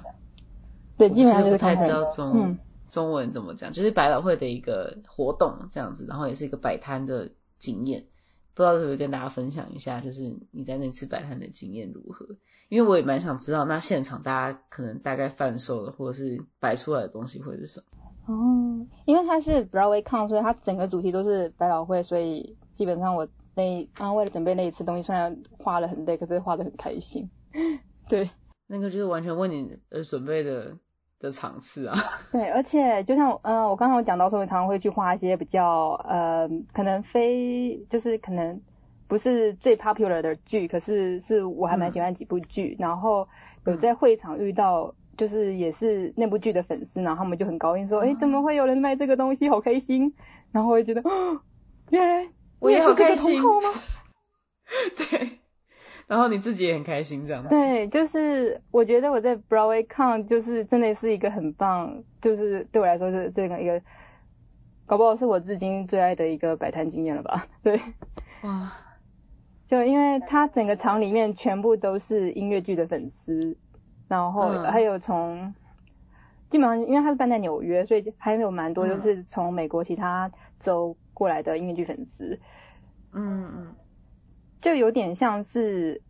[0.98, 2.60] 对，我基本上就是不太知道中、嗯。
[2.88, 8.06] 中文怎么讲，就是百老汇的一个活动这样子，然后也是一个摆摊的经验，
[8.56, 12.38] 不知道可不可以跟大家分享一下，就是你在那次摆摊的经验如何？
[12.70, 18.34] 因为我也蛮想知道，那现场大家可能大概贩售的或者是摆出来的东西会是什么？
[18.34, 27.30] 哦，因为它是 Broadway Con，所以它整个主题都是百老汇，所以基本上我那啊为了准备那一次东西，虽然花了很累，可是花的很开心。
[28.10, 28.32] 对，
[28.65, 30.78] 那个就是完全为你而准备的
[31.19, 31.97] 的场次啊。
[32.32, 38.62] 对，而且就像嗯，我刚刚有讲到说，我常常会去画一些比较呃，可能非就是可能
[39.08, 43.28] 不是最 popular 的剧，可是是我还蛮喜欢几部剧，然后
[43.65, 44.93] 有在会场遇到。
[45.17, 50.13] 就是也是那部剧的粉丝，然后他们就很高兴说，哎，怎么会有人卖这个东西，好开心。
[50.51, 51.10] 然后我就觉得，
[51.89, 52.28] 原来
[52.60, 53.49] 我也好开心吗？
[54.97, 55.39] 对。
[56.08, 57.48] 然后你自己也很开心这样。
[57.48, 63.82] 对，就是我觉得我在 Broadway Con 就是真的是一个很棒，就是对我来说是这个一个，
[64.86, 67.48] 搞不好是我至今最爱的一个摆摊经验了吧？
[67.63, 67.80] 对。
[68.44, 68.72] 哇。
[69.68, 73.58] 就因为它整个场里面全部都是音乐剧的粉丝。
[74.08, 75.56] 然后还有从，
[76.52, 82.39] 基本上因为他是办在纽约，所以还有蛮多就是从美国其他州过来的音乐剧粉丝。
[83.13, 83.76] 嗯嗯，
[84.62, 86.02] 就有点像是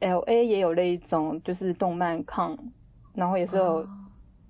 [0.00, 2.58] L A 也有那一种就是动漫抗，
[3.14, 3.86] 然后也是有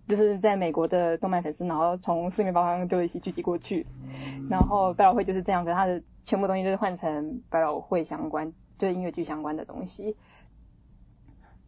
[0.09, 3.87] 就是在美国的动漫粉丝，然后从四面八方就一起聚集过去。
[4.51, 10.17] 然后百老汇就是这样，跟他的全部东西都是换成百老汇相关，就是音乐剧相关的东西。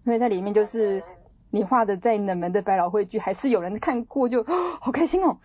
[0.05, 1.03] 因为在里面就是
[1.51, 4.45] 你画的再冷门的百老汇剧，还是有人看过，就
[4.81, 5.39] 好开心哦。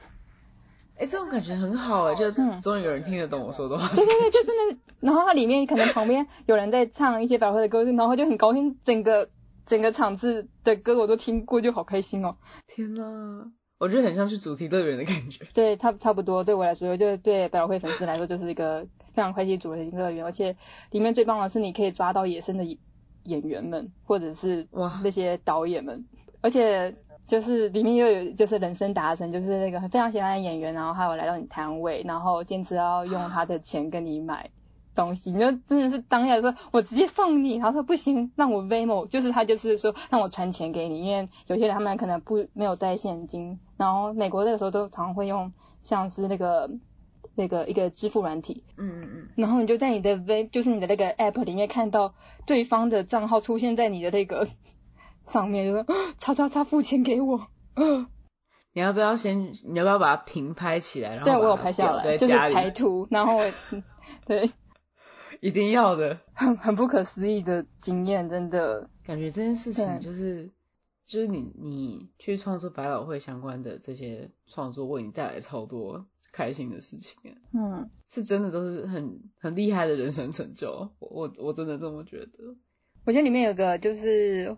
[1.01, 3.87] 哎，这种感觉很好哎，就终于有人听得懂我说的话。
[3.95, 4.77] 对对对，就真的。
[4.99, 9.29] 然后它里面可能旁边有人在唱一些百老汇的歌，然后就很高兴，整个
[9.65, 12.37] 整个场次的歌我都听过，就好开心哦。
[12.67, 15.45] 天呐，我觉得很像去主题乐园的感觉。
[15.53, 20.55] 对，差差不多，对我来说，就对百老汇粉丝来说，就是一个 非常开心主题乐园，而且
[20.91, 22.77] 里面最棒的是你可以抓到野生的。
[23.23, 26.07] 演员们，或者是哇那些导演们，
[26.41, 26.95] 而且
[27.31, 34.49] 就是里面又有就是人生达成，就是那个非常喜欢的演员，然后还有来到你摊位，然后坚持要用他的钱跟你买
[34.93, 46.69] 东西，你就真的是当下说，我直接送你，然后说不行，让我 Vmo，就是他就是说让我传钱给你，因为有些人他们可能不没有带现金，然后美国那个时候都常会用像是那个。
[47.33, 52.13] 那个一个支付软体，嗯嗯嗯，然后你就在你的 V，就是你的那个 App 里面看到
[52.45, 54.45] 对方的账号出现在你的那个
[55.31, 55.85] 上面，就说
[56.19, 57.47] 叉叉叉付钱给我。
[58.73, 59.53] 你要不要先？
[59.65, 61.15] 你要不要把它平拍起来？
[61.15, 63.39] 然后对我有拍下来，就是裁图，然后
[64.25, 64.51] 对，
[65.41, 70.51] 一定要的，很很不可思议的经验，真的感觉这件事情就是
[71.05, 76.05] 就是你你去创作百老汇相关的这些创作，为你带来超多。
[76.33, 77.19] 开心的事情，
[77.53, 82.55] 嗯，是真的都是很很厉害的人生成就，我我真的这么觉得。
[83.03, 84.55] 我觉得里面有个就是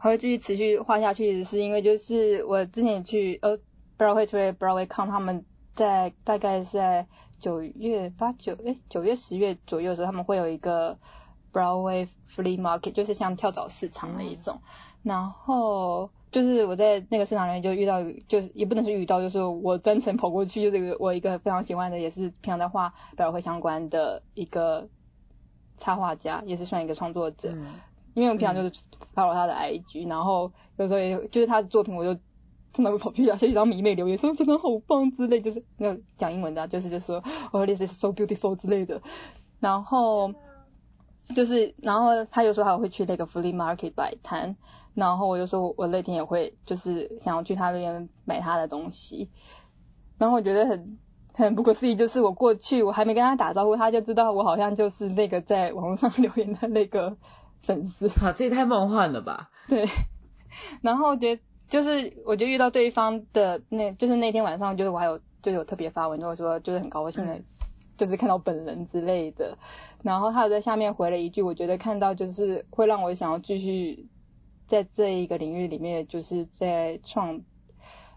[0.00, 3.58] 还会继续持续画下去，是因为就是我之前去呃
[3.98, 7.06] Broadway 除了 Broadway Con，他们在大概是在
[7.38, 10.98] 九月八九哎九月十月左右的时候，他们会有一个
[11.52, 14.60] Broadway Flea Market，就是像跳蚤市场的一种，
[15.02, 16.10] 然后。
[16.30, 24.88] 就是我在那个市场里面就遇到，就是也不能说遇到，就是我专程跑过去，就是我一个非常喜欢的，也是平常在画百老汇相关的一个
[25.76, 27.50] 插画家，也是算一个创作者。
[27.52, 27.66] 嗯。
[28.14, 28.70] 因为我平常就是
[29.14, 32.20] follow 他的 IG，然后有时候也就是他的作品，我就
[32.72, 39.00] 真的会跑去下一张迷妹留言说真的好棒之类，就是那讲英文的，就是就说哦 this is so beautiful 之类的。
[39.60, 40.32] 然后
[41.34, 44.56] 就是，然后他有时候还会去那个 flea market 摆摊。
[44.94, 49.30] 然后我就说，我那天也会就是想要去他那边买他的东西，
[50.18, 50.98] 然后我觉得很
[51.32, 57.16] 很不可思议，就是我过去我还没跟他打招呼，他就知道我好像就是那个在网络上 留言的那个
[57.62, 58.08] 粉丝。
[58.24, 59.50] 啊，这也太梦幻了吧？
[59.68, 59.86] 对。
[60.82, 67.40] 然后觉得就是我就遇到对方的那，就是那天晚上，就是我还有就有特别发文，就是说就是很高兴的，
[67.96, 69.56] 就是看到本人之类的。
[70.02, 74.08] 然后他有在下面回了一句，我觉得看到就是会让我想要继续。
[74.66, 77.42] 在这一个领域里面，就是在创，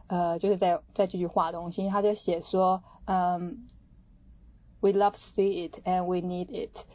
[0.05, 1.89] 呃，就是在在继续画东西。
[1.89, 3.65] 他就写说，嗯
[4.79, 6.85] ，We love see it and we need it，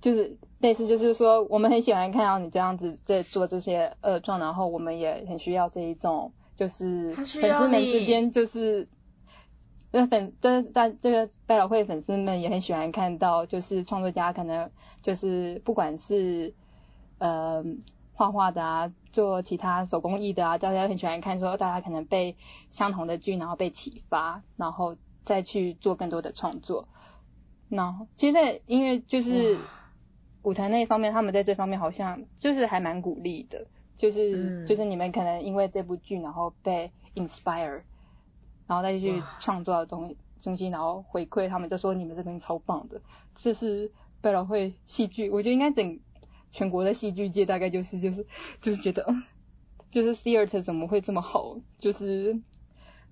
[0.00, 8.88] 就是类似就是说，我们很喜欢看到你这样子在做这些恶状，然后我们也很需要这一种，就是粉丝们之间就是，
[9.90, 14.70] 那粉这大这个百老汇粉丝们也很喜欢看到，就是创作家可能
[15.02, 16.54] 就是不管是，
[17.18, 17.80] 嗯。
[18.18, 22.34] 画画的啊，做其他手工艺的啊，大家很喜欢看，说大家可能被
[22.70, 26.88] 相同的剧，然后被启发，然后再去做更多的创作。
[27.68, 29.58] 然后，其实，在音乐就是
[30.46, 33.66] 舞台那一方面，他们在这方面好像就是还蛮鼓励的，
[33.96, 37.82] 就是就是你们可能因为这部剧，然后被 inspire，
[38.68, 43.00] 然后再去创作的东西东西，然后回馈他们，就说你们这东西超棒的，
[43.34, 43.90] 这是
[44.20, 45.98] 百老汇戏剧，我觉得应该整
[46.52, 48.24] 全国的戏剧界大概就是就是
[48.60, 49.04] 就是觉得，
[49.90, 52.40] 就是 theater 怎么会这么好，就是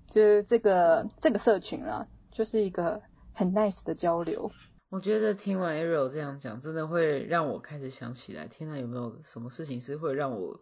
[0.09, 3.01] 就是这个这个社群啦，就是一个
[3.33, 4.53] 很 nice 的交流。
[4.95, 10.61] 我觉得听完 Ariel 这样讲，真的会让我开始想起来，天呐，有没有什么事情是会让我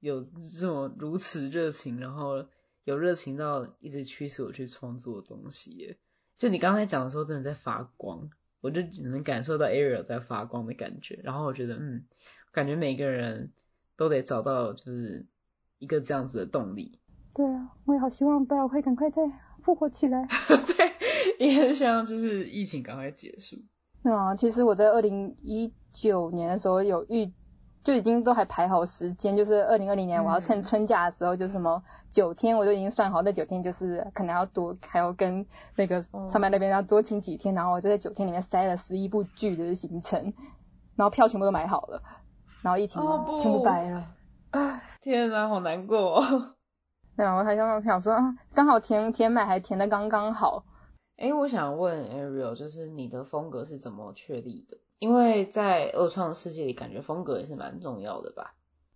[0.00, 0.26] 有
[0.58, 2.46] 这么如此热情，然后
[2.82, 5.70] 有热情到一直驱使我去创作的东西？
[5.76, 5.96] 耶？
[6.38, 11.20] 就你刚才讲的时候，真的在发光，我就能感受到 Ariel 在发光的感觉。
[11.22, 12.04] 然后我觉得，嗯，
[12.50, 13.52] 感觉每个人
[13.96, 15.24] 都得找到就是
[15.78, 16.98] 一个这样子的动力。
[17.32, 19.22] 对啊，我也好希望百老汇赶快再
[19.62, 20.26] 复活起来。
[20.76, 20.97] 对。
[21.38, 23.56] 也很想就是疫情赶快结束。
[24.02, 27.32] 对啊，其实我在二零一九年的时候有预，
[27.82, 40.32] 就已经都还排好时间，就是二零二零年我要趁春假的时候，就是什么九天我就已经算好，那九天就是可能要多还要跟那个上班那边要多请几天，然后我就在九天里面塞了十一部剧的行程，
[40.96, 42.02] 然后票全部都买好了，
[42.62, 43.02] 然后疫情
[43.40, 44.06] 全部白了。
[45.02, 46.22] 天哪，好难过。
[47.16, 48.16] 对啊，我还想想说，
[48.54, 50.64] 刚好填填满还填的刚刚好。
[51.18, 54.78] 哎，我想问 Ariel，就是你的风格是怎么确立的？
[55.00, 58.54] 因为在二创世界里，感觉风格也是蛮重要的吧？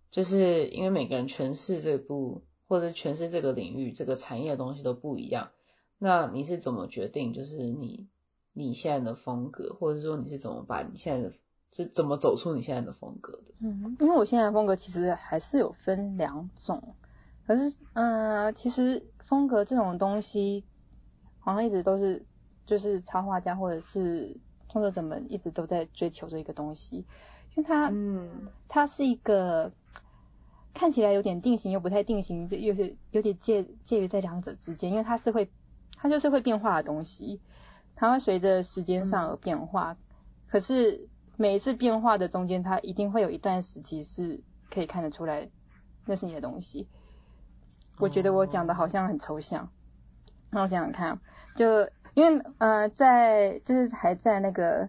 [0.09, 5.49] 就是因为每个人诠释这部或者诠释这个领域、这个产业的东西都不一样。
[5.97, 8.07] 那你是怎么决定，就是你
[8.53, 11.35] 你现在的风格，或者说你是怎么把你现在的
[11.73, 13.53] 是怎么走出你现在的风格的？
[13.59, 16.95] 嗯，因为我现在的风格其实还是有分两种，
[17.45, 20.63] 可是嗯，其实风格这种东西。
[21.43, 22.25] 好像一直都是，
[22.65, 24.37] 就是插画家或者是
[24.69, 27.05] 创作者们一直都在追求这一个东西，
[27.55, 29.73] 因为它，嗯，它是一个
[30.73, 35.49] 看起来有点定型又不太定型，这又是有点介介于在两者之间，因为它是会，
[35.97, 37.41] 它就是会变化的东西，
[37.95, 39.97] 它会随着时间上而变化，
[40.47, 44.41] 可是每一次变化的中间，它一定会有一段时期是
[44.71, 45.49] 可以看得出来
[46.05, 46.87] 那是你的东西。
[47.99, 49.69] 我觉得我讲的好像很抽象。
[50.53, 51.19] 那我想想看，
[51.55, 54.87] 就因为呃在就是还在那个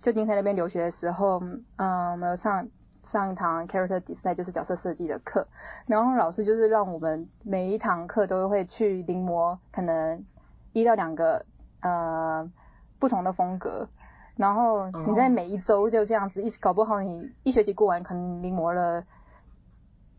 [0.00, 1.40] 旧金山那边留学的时候，
[1.76, 2.68] 嗯，我们有上
[3.02, 5.46] 上一堂 character design 就是角色设计的课，
[5.86, 10.24] 然后老师就是让我们每一堂课都会去临摹可能
[10.72, 11.46] 一到两个
[11.80, 12.50] 呃
[12.98, 13.88] 不同的风格，
[14.34, 19.04] 然后你在每一周就这样子，一搞不好你一学期过完可能临摹了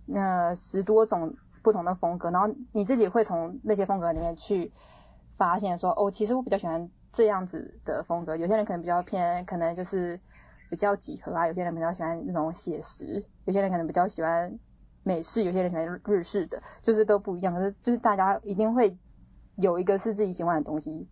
[0.05, 1.35] 那十多种。
[1.61, 4.71] 不同的风格，然后你自己会从那些风格里面去
[5.37, 8.35] 发现说，哦，其实我比较喜欢这样子的风格。
[8.35, 10.19] 有些人可能比较偏，可能就是
[10.69, 14.59] 比较几何啊；有些人比较喜欢那种写实；有些人可能比较喜欢
[15.03, 17.53] 美式；有些人喜欢日式的，就是都不一样。
[17.53, 18.97] 可是就是大家一定会
[19.57, 21.07] 有一个是自己喜欢的东西。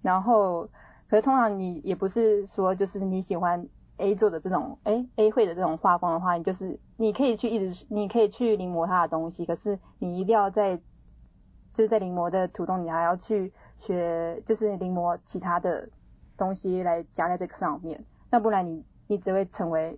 [0.00, 0.68] 然后，
[1.08, 3.68] 可是通常你也不是说就是你喜欢。
[4.02, 10.76] A 做的这种，哎，A 会的这种画风的话，你就是你可以去一直，你可以去临摹他的东西，可是你一定要在，
[11.72, 15.88] 就是在临摹的途中，你还要去学，就是临摹其他的
[16.36, 19.96] 东西来加在这个上面，那不然你你只会成为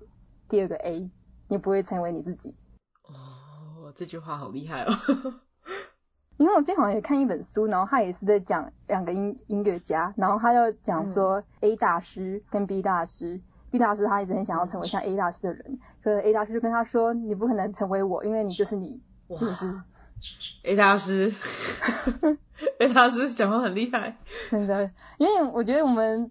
[0.51, 1.11] 第二个 A，
[1.49, 2.55] 你不会成为你自己。
[3.09, 4.93] 哦，这句话好厉害哦。
[6.37, 13.41] 因为我最近好像也看一本书，然后他也是在讲两个音音乐家，然后他就讲说 A 大师跟 B 大师。
[13.75, 19.03] B 大师他一直很想要成为像 A 大师的人，可是 A 大师就跟他说：“你不可能成为我，因为你就是你。”
[19.37, 19.75] 是不是
[20.63, 21.35] ？A 大师，
[22.79, 24.17] A 大师讲话很厉害，
[24.49, 24.89] 真的。
[25.19, 26.31] 因为我觉得我们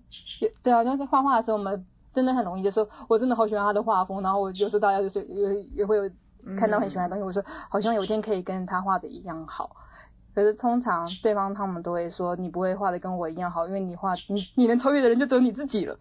[0.61, 6.09] 对啊，就是画画的时候，我们真的很容易就说，我真的好喜欢他的画风，然后我有时候大家就是也也会有
[6.57, 9.75] 看到很喜欢的东西，我说好希望有一天可以跟他画的一样好。
[10.33, 15.99] 可是通常对方他们都会说，你不会画的跟我一样好，因为你画你你能超越的人就只有你自己了。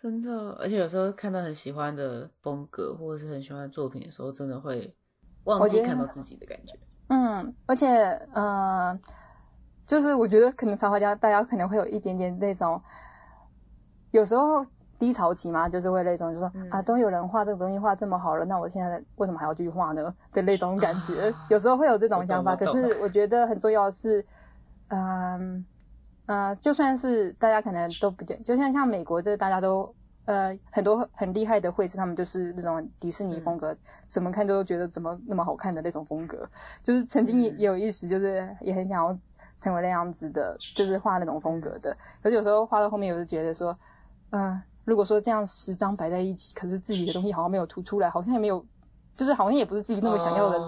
[0.00, 4.94] 真的，而且有时候看到很喜欢的风格或者是很喜欢的作品的时候，真的会
[5.42, 6.78] 忘记看到自己的感觉。
[7.08, 7.88] 嗯，而且
[8.32, 8.96] 呃，
[9.88, 12.80] 就是我觉得可能插画家大家可能会有一点点那种，
[14.12, 14.64] 有时候
[15.00, 20.14] 低潮期嘛，就是会那种就说啊，都有人画这个东西画这么好了，那我现在为什么还要继续画呢？
[20.32, 22.54] 的那种感觉，有时候会有这种想法。
[22.54, 24.24] 可是我觉得很重要的是，
[24.86, 25.66] 嗯。
[25.66, 25.77] 呃，
[26.60, 29.94] 就算是大家可能都不见，就像像美国的大家都
[30.26, 33.74] 呃很多很厉害的绘师，他们就是那种迪士尼风格，
[34.08, 36.50] 怎么看都觉得怎么那么好看的那种风格。
[36.82, 39.18] 就是曾经也有一时就是也很想要
[39.58, 41.96] 成为那样子的，就是画那种风格的。
[42.22, 43.78] 可是有时候画到后面，我就觉得说，
[44.28, 48.66] 嗯，如果说这样十张摆在一起，可是自己的东西好像没有突出来，好像也没有，
[49.16, 50.58] 就是好像也不是自己那么想要的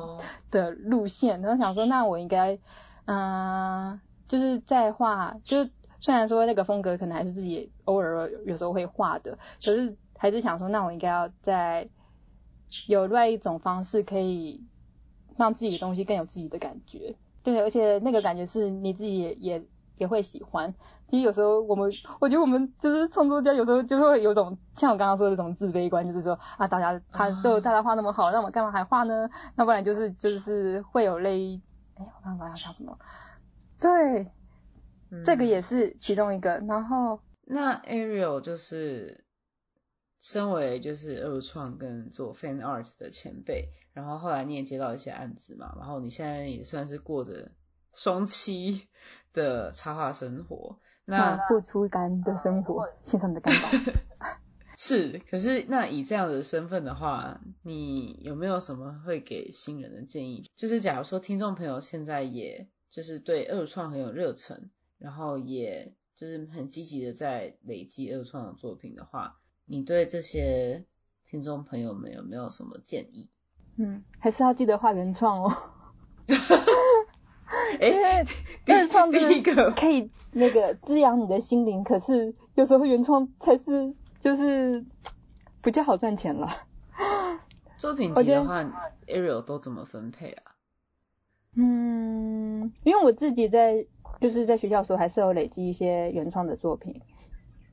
[0.51, 1.43] 的路线。
[1.43, 2.59] 然后想说，那我应该。
[3.07, 4.01] 嗯、
[4.31, 11.89] 就是在画，就是虽然说那个风格可能还是自己偶尔有时候会画的，可是还是想说，那我应该要在
[12.87, 14.65] 有另外一种方式可以
[15.37, 19.65] 让自己的东西更有自己的感觉，对，而且那个感觉是你自己也也
[19.97, 20.73] 也会喜欢。
[21.09, 29.29] 其实有时候我们，我觉得我们就是创作家，有时候就会有种像我刚刚说的那种自卑观，就是说啊，大家他都大家画那么好，那我干嘛还画呢？
[29.57, 31.61] 那不然就是就是会有类，
[31.97, 32.97] 哎，我刚刚要想什么？
[33.81, 34.31] 对，
[35.25, 36.59] 这个嗯也是其中一个。
[36.69, 39.25] 然后那 Ariel 就是
[40.21, 47.53] 身为就是二创跟做 fan art 的前辈，然后后来你也接到一些案子嘛，然后你现在也算是过着
[47.95, 48.83] 双栖
[49.33, 50.79] 的插画生活。
[51.07, 53.69] 那那付出感的生活，献上你的肝宝。
[54.77, 60.49] 是，可是那以这样的身份的话，你有没有什么会给新人的建议？
[60.57, 70.85] 就是假如说听众朋友现在也就是对二创很有热忱，然后也就是很积极的在累积二创的作品的话，你对这些
[71.25, 73.31] 听众朋友们有没有什么建议？
[73.77, 75.57] 嗯，还是要记得画原创哦。
[77.81, 78.27] 哎、
[78.65, 84.85] 第二创第一个可以那个滋养你的心灵，可是有时候原创才是就是
[85.63, 86.67] 比较好赚钱了。
[87.79, 88.63] 作品集的话
[89.07, 90.53] ，Ariel 都怎么分配啊？
[91.55, 92.40] 嗯，
[92.83, 93.87] 因为我自己在
[94.21, 97.01] 就是在学校的时候还是有累积一些原创的作品，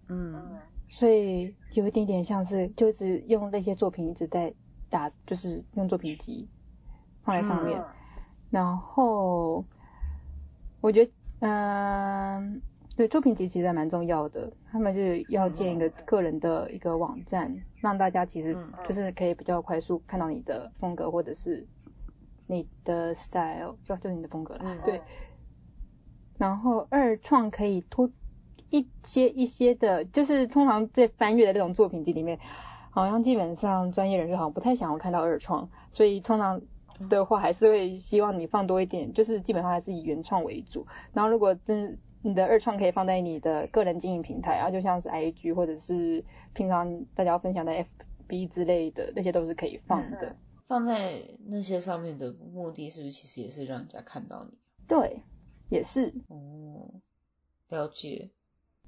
[0.10, 4.54] 嗯所以有一点点像是就是用那些作品一直在
[4.90, 6.48] 打，就是用作品集
[7.24, 7.84] 放在上面。
[8.50, 9.66] 然后
[10.80, 12.62] 我觉得，嗯、
[12.96, 14.50] 对，作品集其实还蛮重要的。
[14.72, 21.68] 他们就是要建一个个人的一个网站，让大家其实嗯就是可以比较快速看到你的风格或者是
[22.48, 24.62] 你的 style，就就是你的风格啦。
[24.66, 25.02] 嗯对。
[26.38, 28.10] 然后二创可以多
[28.70, 32.40] 一些一些的，就是通常在翻阅的那种作品集里面，
[32.90, 36.62] 好像基本上专业人士好像不太想要看到二创，所以通常
[37.10, 40.86] 的话还是会希望你放多一点，就是基本上还是以原创为主。
[41.14, 46.24] 然后如果真你的二创可以放在你的个人经营平台然后，就像是 IG 或者是
[46.54, 47.72] 平常大家要分享的
[48.28, 50.36] FB 之类的，那些都是可以放的。
[50.68, 54.58] 放在那些上面的目的是不是其实也是让人家看到你？
[54.88, 55.22] 对，
[55.70, 56.92] 也是，哦，
[57.70, 58.30] 了解。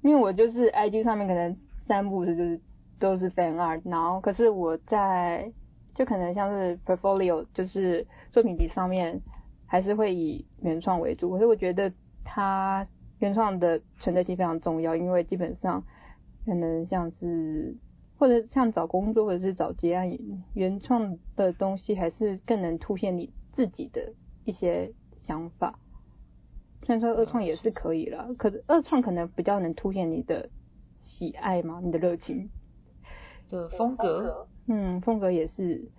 [0.02, 2.60] 因为我就是 IG 上面可能三部是就是
[2.98, 5.52] 都是 fan art，然后可是我在
[5.94, 9.20] 就可能像是 portfolio 就是作品集上面
[9.66, 11.92] 还是会以原创为主，可是我觉得
[12.24, 12.86] 它
[13.18, 15.84] 原创的存在性非常重要，因为基本上
[16.46, 17.76] 可能像是
[18.20, 20.06] 或者像找工作或者是找结案，
[20.52, 24.12] 原创的东西还是更能凸显你自己的
[24.44, 24.92] 一些
[25.22, 25.78] 想法。
[26.82, 30.50] 虽然说二创也是可以了，可是二创可能比较能凸显你的
[31.00, 32.50] 喜爱嘛，你的热情。
[33.48, 35.90] 的风格，嗯，风格也是。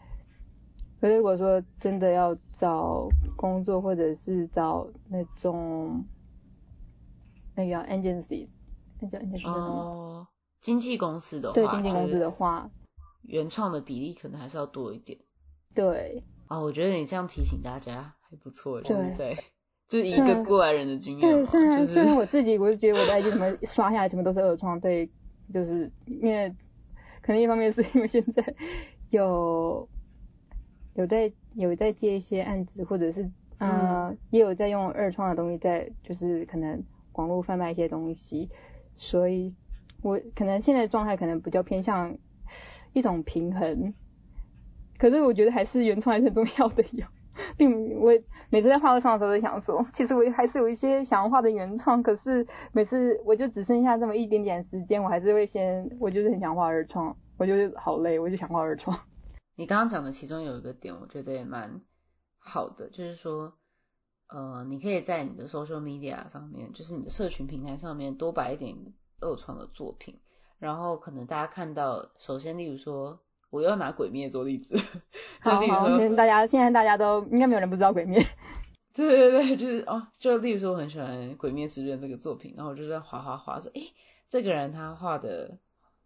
[1.00, 6.06] 可是如果说真的要找工作，或者是找那种
[7.56, 8.48] 那个 agency，
[9.00, 10.28] 那叫 agency 叫什么？
[10.62, 12.72] 哦，经纪公司的话，对，经纪公司的话，
[13.24, 15.20] 原创的比例可能还是要多一点。
[15.74, 19.36] 对，啊、我觉得你这样提醒大家还不错，就对是在
[19.88, 25.10] 就是一个过来人的经验对，虽然、就是虽然我自己，我就觉得我在 IG 什么 刷下来，什么都是二创，对，
[25.54, 26.56] 就是因为
[27.22, 28.54] 可能一方面是因为现在
[29.10, 29.88] 有
[30.94, 36.84] 有在有在接一些案子，或者是呃、也有在用二创的东西在，就是可能
[37.14, 38.50] 网络贩卖一些东西，
[38.98, 39.56] 所以
[40.02, 42.18] 我可能现在状态可能比较偏向
[42.94, 43.94] 一种平衡，
[44.98, 47.06] 可是我觉得还是原创还是很重要的有。
[47.58, 48.12] 并我
[48.50, 59.00] 每次在画二创的时候，都想说，其实我还是有一些想要画的原创，可是每次我就只剩下这么一点点时间，我还是会先，我就是很想画二创，我就是好累，我就想画二创。
[59.56, 61.82] 你刚刚讲的其中有一个点，我觉得也蛮
[62.38, 63.54] 好的，就是说，
[64.28, 68.76] 呃，你可以在你的 social media 上面，就是你的社群平台上面多摆一点
[69.22, 70.20] 二创的作品，
[70.60, 73.20] 然后可能大家看到，首先例如说，
[73.50, 74.76] 我又要拿鬼灭做例子，
[75.44, 78.22] 就例如好好，说，大家现在大家都应该没有人不知道鬼灭。
[78.94, 83.94] 对对对，就是哦，就例如说我很喜欢《鬼灭之刃》这个作品，然后我就在滑滑滑说，诶，
[84.28, 85.58] 这个人他画的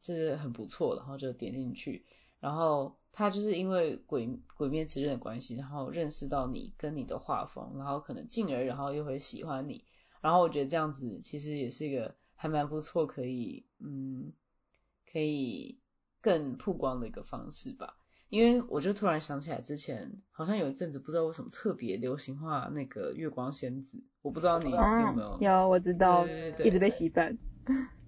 [0.01, 2.05] 就是很不错，然后就点进去，
[2.39, 9.84] 然后他就是因为鬼鬼灭之刃的关系，然后认识到你跟你的画风，然后可能进而然后又会喜欢你，
[10.22, 14.34] 然后我觉得这样子其实也是一个还蛮不错，可以嗯
[15.12, 15.80] 可以
[16.22, 17.98] 更曝光的一个方式吧。
[18.30, 24.78] 因为我就突然想起来，之前好像有一阵子不知道为什么特别流行画那个月光仙子，我不知道你有
[25.14, 25.38] 没有？
[25.40, 27.38] 有，我知道，对对对，一直被洗版。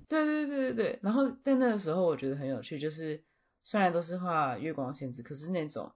[0.09, 3.23] 对对对对对，然后在那个时候我觉得很有趣，就是
[3.61, 5.93] 虽然都是画月光仙子，可是那种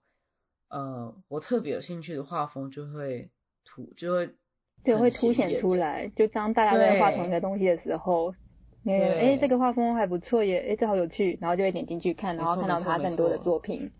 [0.68, 3.30] 呃我特别有兴趣的画风就会
[3.64, 4.34] 突就会
[4.84, 8.34] 对会凸显出来，就当大家在画同一个东西的时候。
[8.84, 10.70] 哎，这个画风还不错耶！
[10.70, 13.92] 哎，这好有趣，然后就会点进去看，然后看到他更多的作品。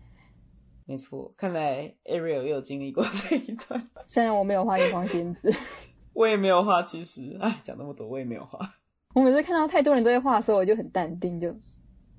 [0.85, 3.85] 没错，看来 Ariel 也有经历过 这一段。
[4.07, 5.53] 虽然我没有画月光仙子，
[6.11, 8.73] 我也没有画，其实，哎，讲那么多，我也没有画。
[9.15, 11.55] 我每次看到太多人都在画的时候，我就很淡定，就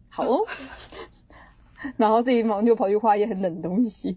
[0.09, 0.47] 好哦。
[1.99, 4.17] 然后自己忙就跑去画一些很冷的东西。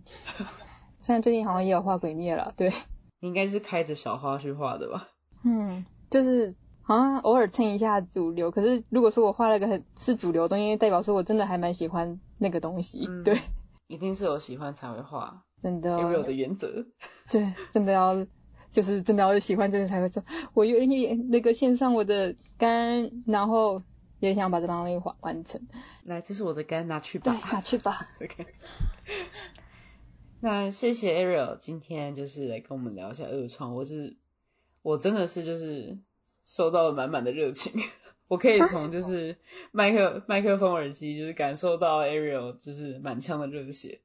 [1.02, 2.72] 虽然最近好像也有画鬼灭了，对。
[3.28, 5.09] 应该是开着小花去画的吧？
[5.43, 6.55] 嗯，就是。
[6.88, 13.38] 好像偶尔蹭一下主流，可是如果说我画了个很是主流东西，代表说我真的还蛮喜欢那个东西，对。
[13.88, 15.99] 一定是有喜欢才会画，真的。
[15.99, 16.86] 有没有的原则？
[17.30, 18.25] 对，真的要，
[18.71, 20.23] 就是真的要喜欢真的才会做。
[20.53, 23.84] 我有点那个献上我的肝，然后
[24.21, 25.59] 也想把这东西完完成。
[26.05, 27.38] 来，这是我的肝，拿去吧。
[27.51, 28.07] 拿去吧。
[28.23, 28.45] OK。
[30.40, 34.18] 那谢谢 Ariel 今天就是来跟我们聊一下二创，我是
[34.82, 35.98] 我真的是就是。
[36.50, 37.74] 收到了满满的热情，
[38.30, 39.36] 我可以从就是
[39.74, 44.00] 麦克麦克风耳机就是感受到 Ariel 就是满腔的热血，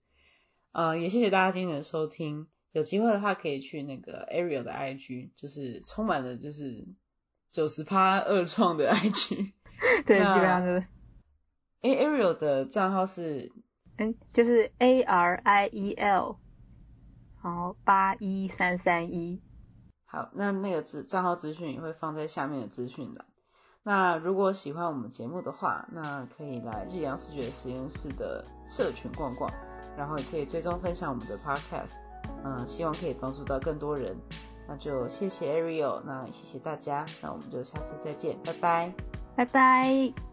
[0.72, 6.85] 啊，也谢谢大家今天的收听，有机会的话可以去那个 Ariel 的 IG，就是充满了就是
[7.53, 9.53] 九十趴二创的 IG，
[10.05, 10.85] 对，基本上是，
[11.83, 13.53] 哎，Ariel 的账号是，
[13.99, 16.36] 嗯，就是 A R I E L，
[17.40, 19.40] 好，八一三三一。
[20.07, 23.24] 好，那那个资账号资讯也会放在下面的资讯栏。
[23.82, 29.51] 那如果喜欢我们节目的话，那可以来日阳视觉实验室的社群逛逛，
[29.97, 31.97] 然后也可以追踪分享我们的 podcast，
[32.45, 34.16] 嗯，希望可以帮助到更多人。
[34.68, 38.93] 那就谢谢 Ariel，那谢谢大家，那我们就下次再见，拜拜，
[39.34, 40.32] 拜拜。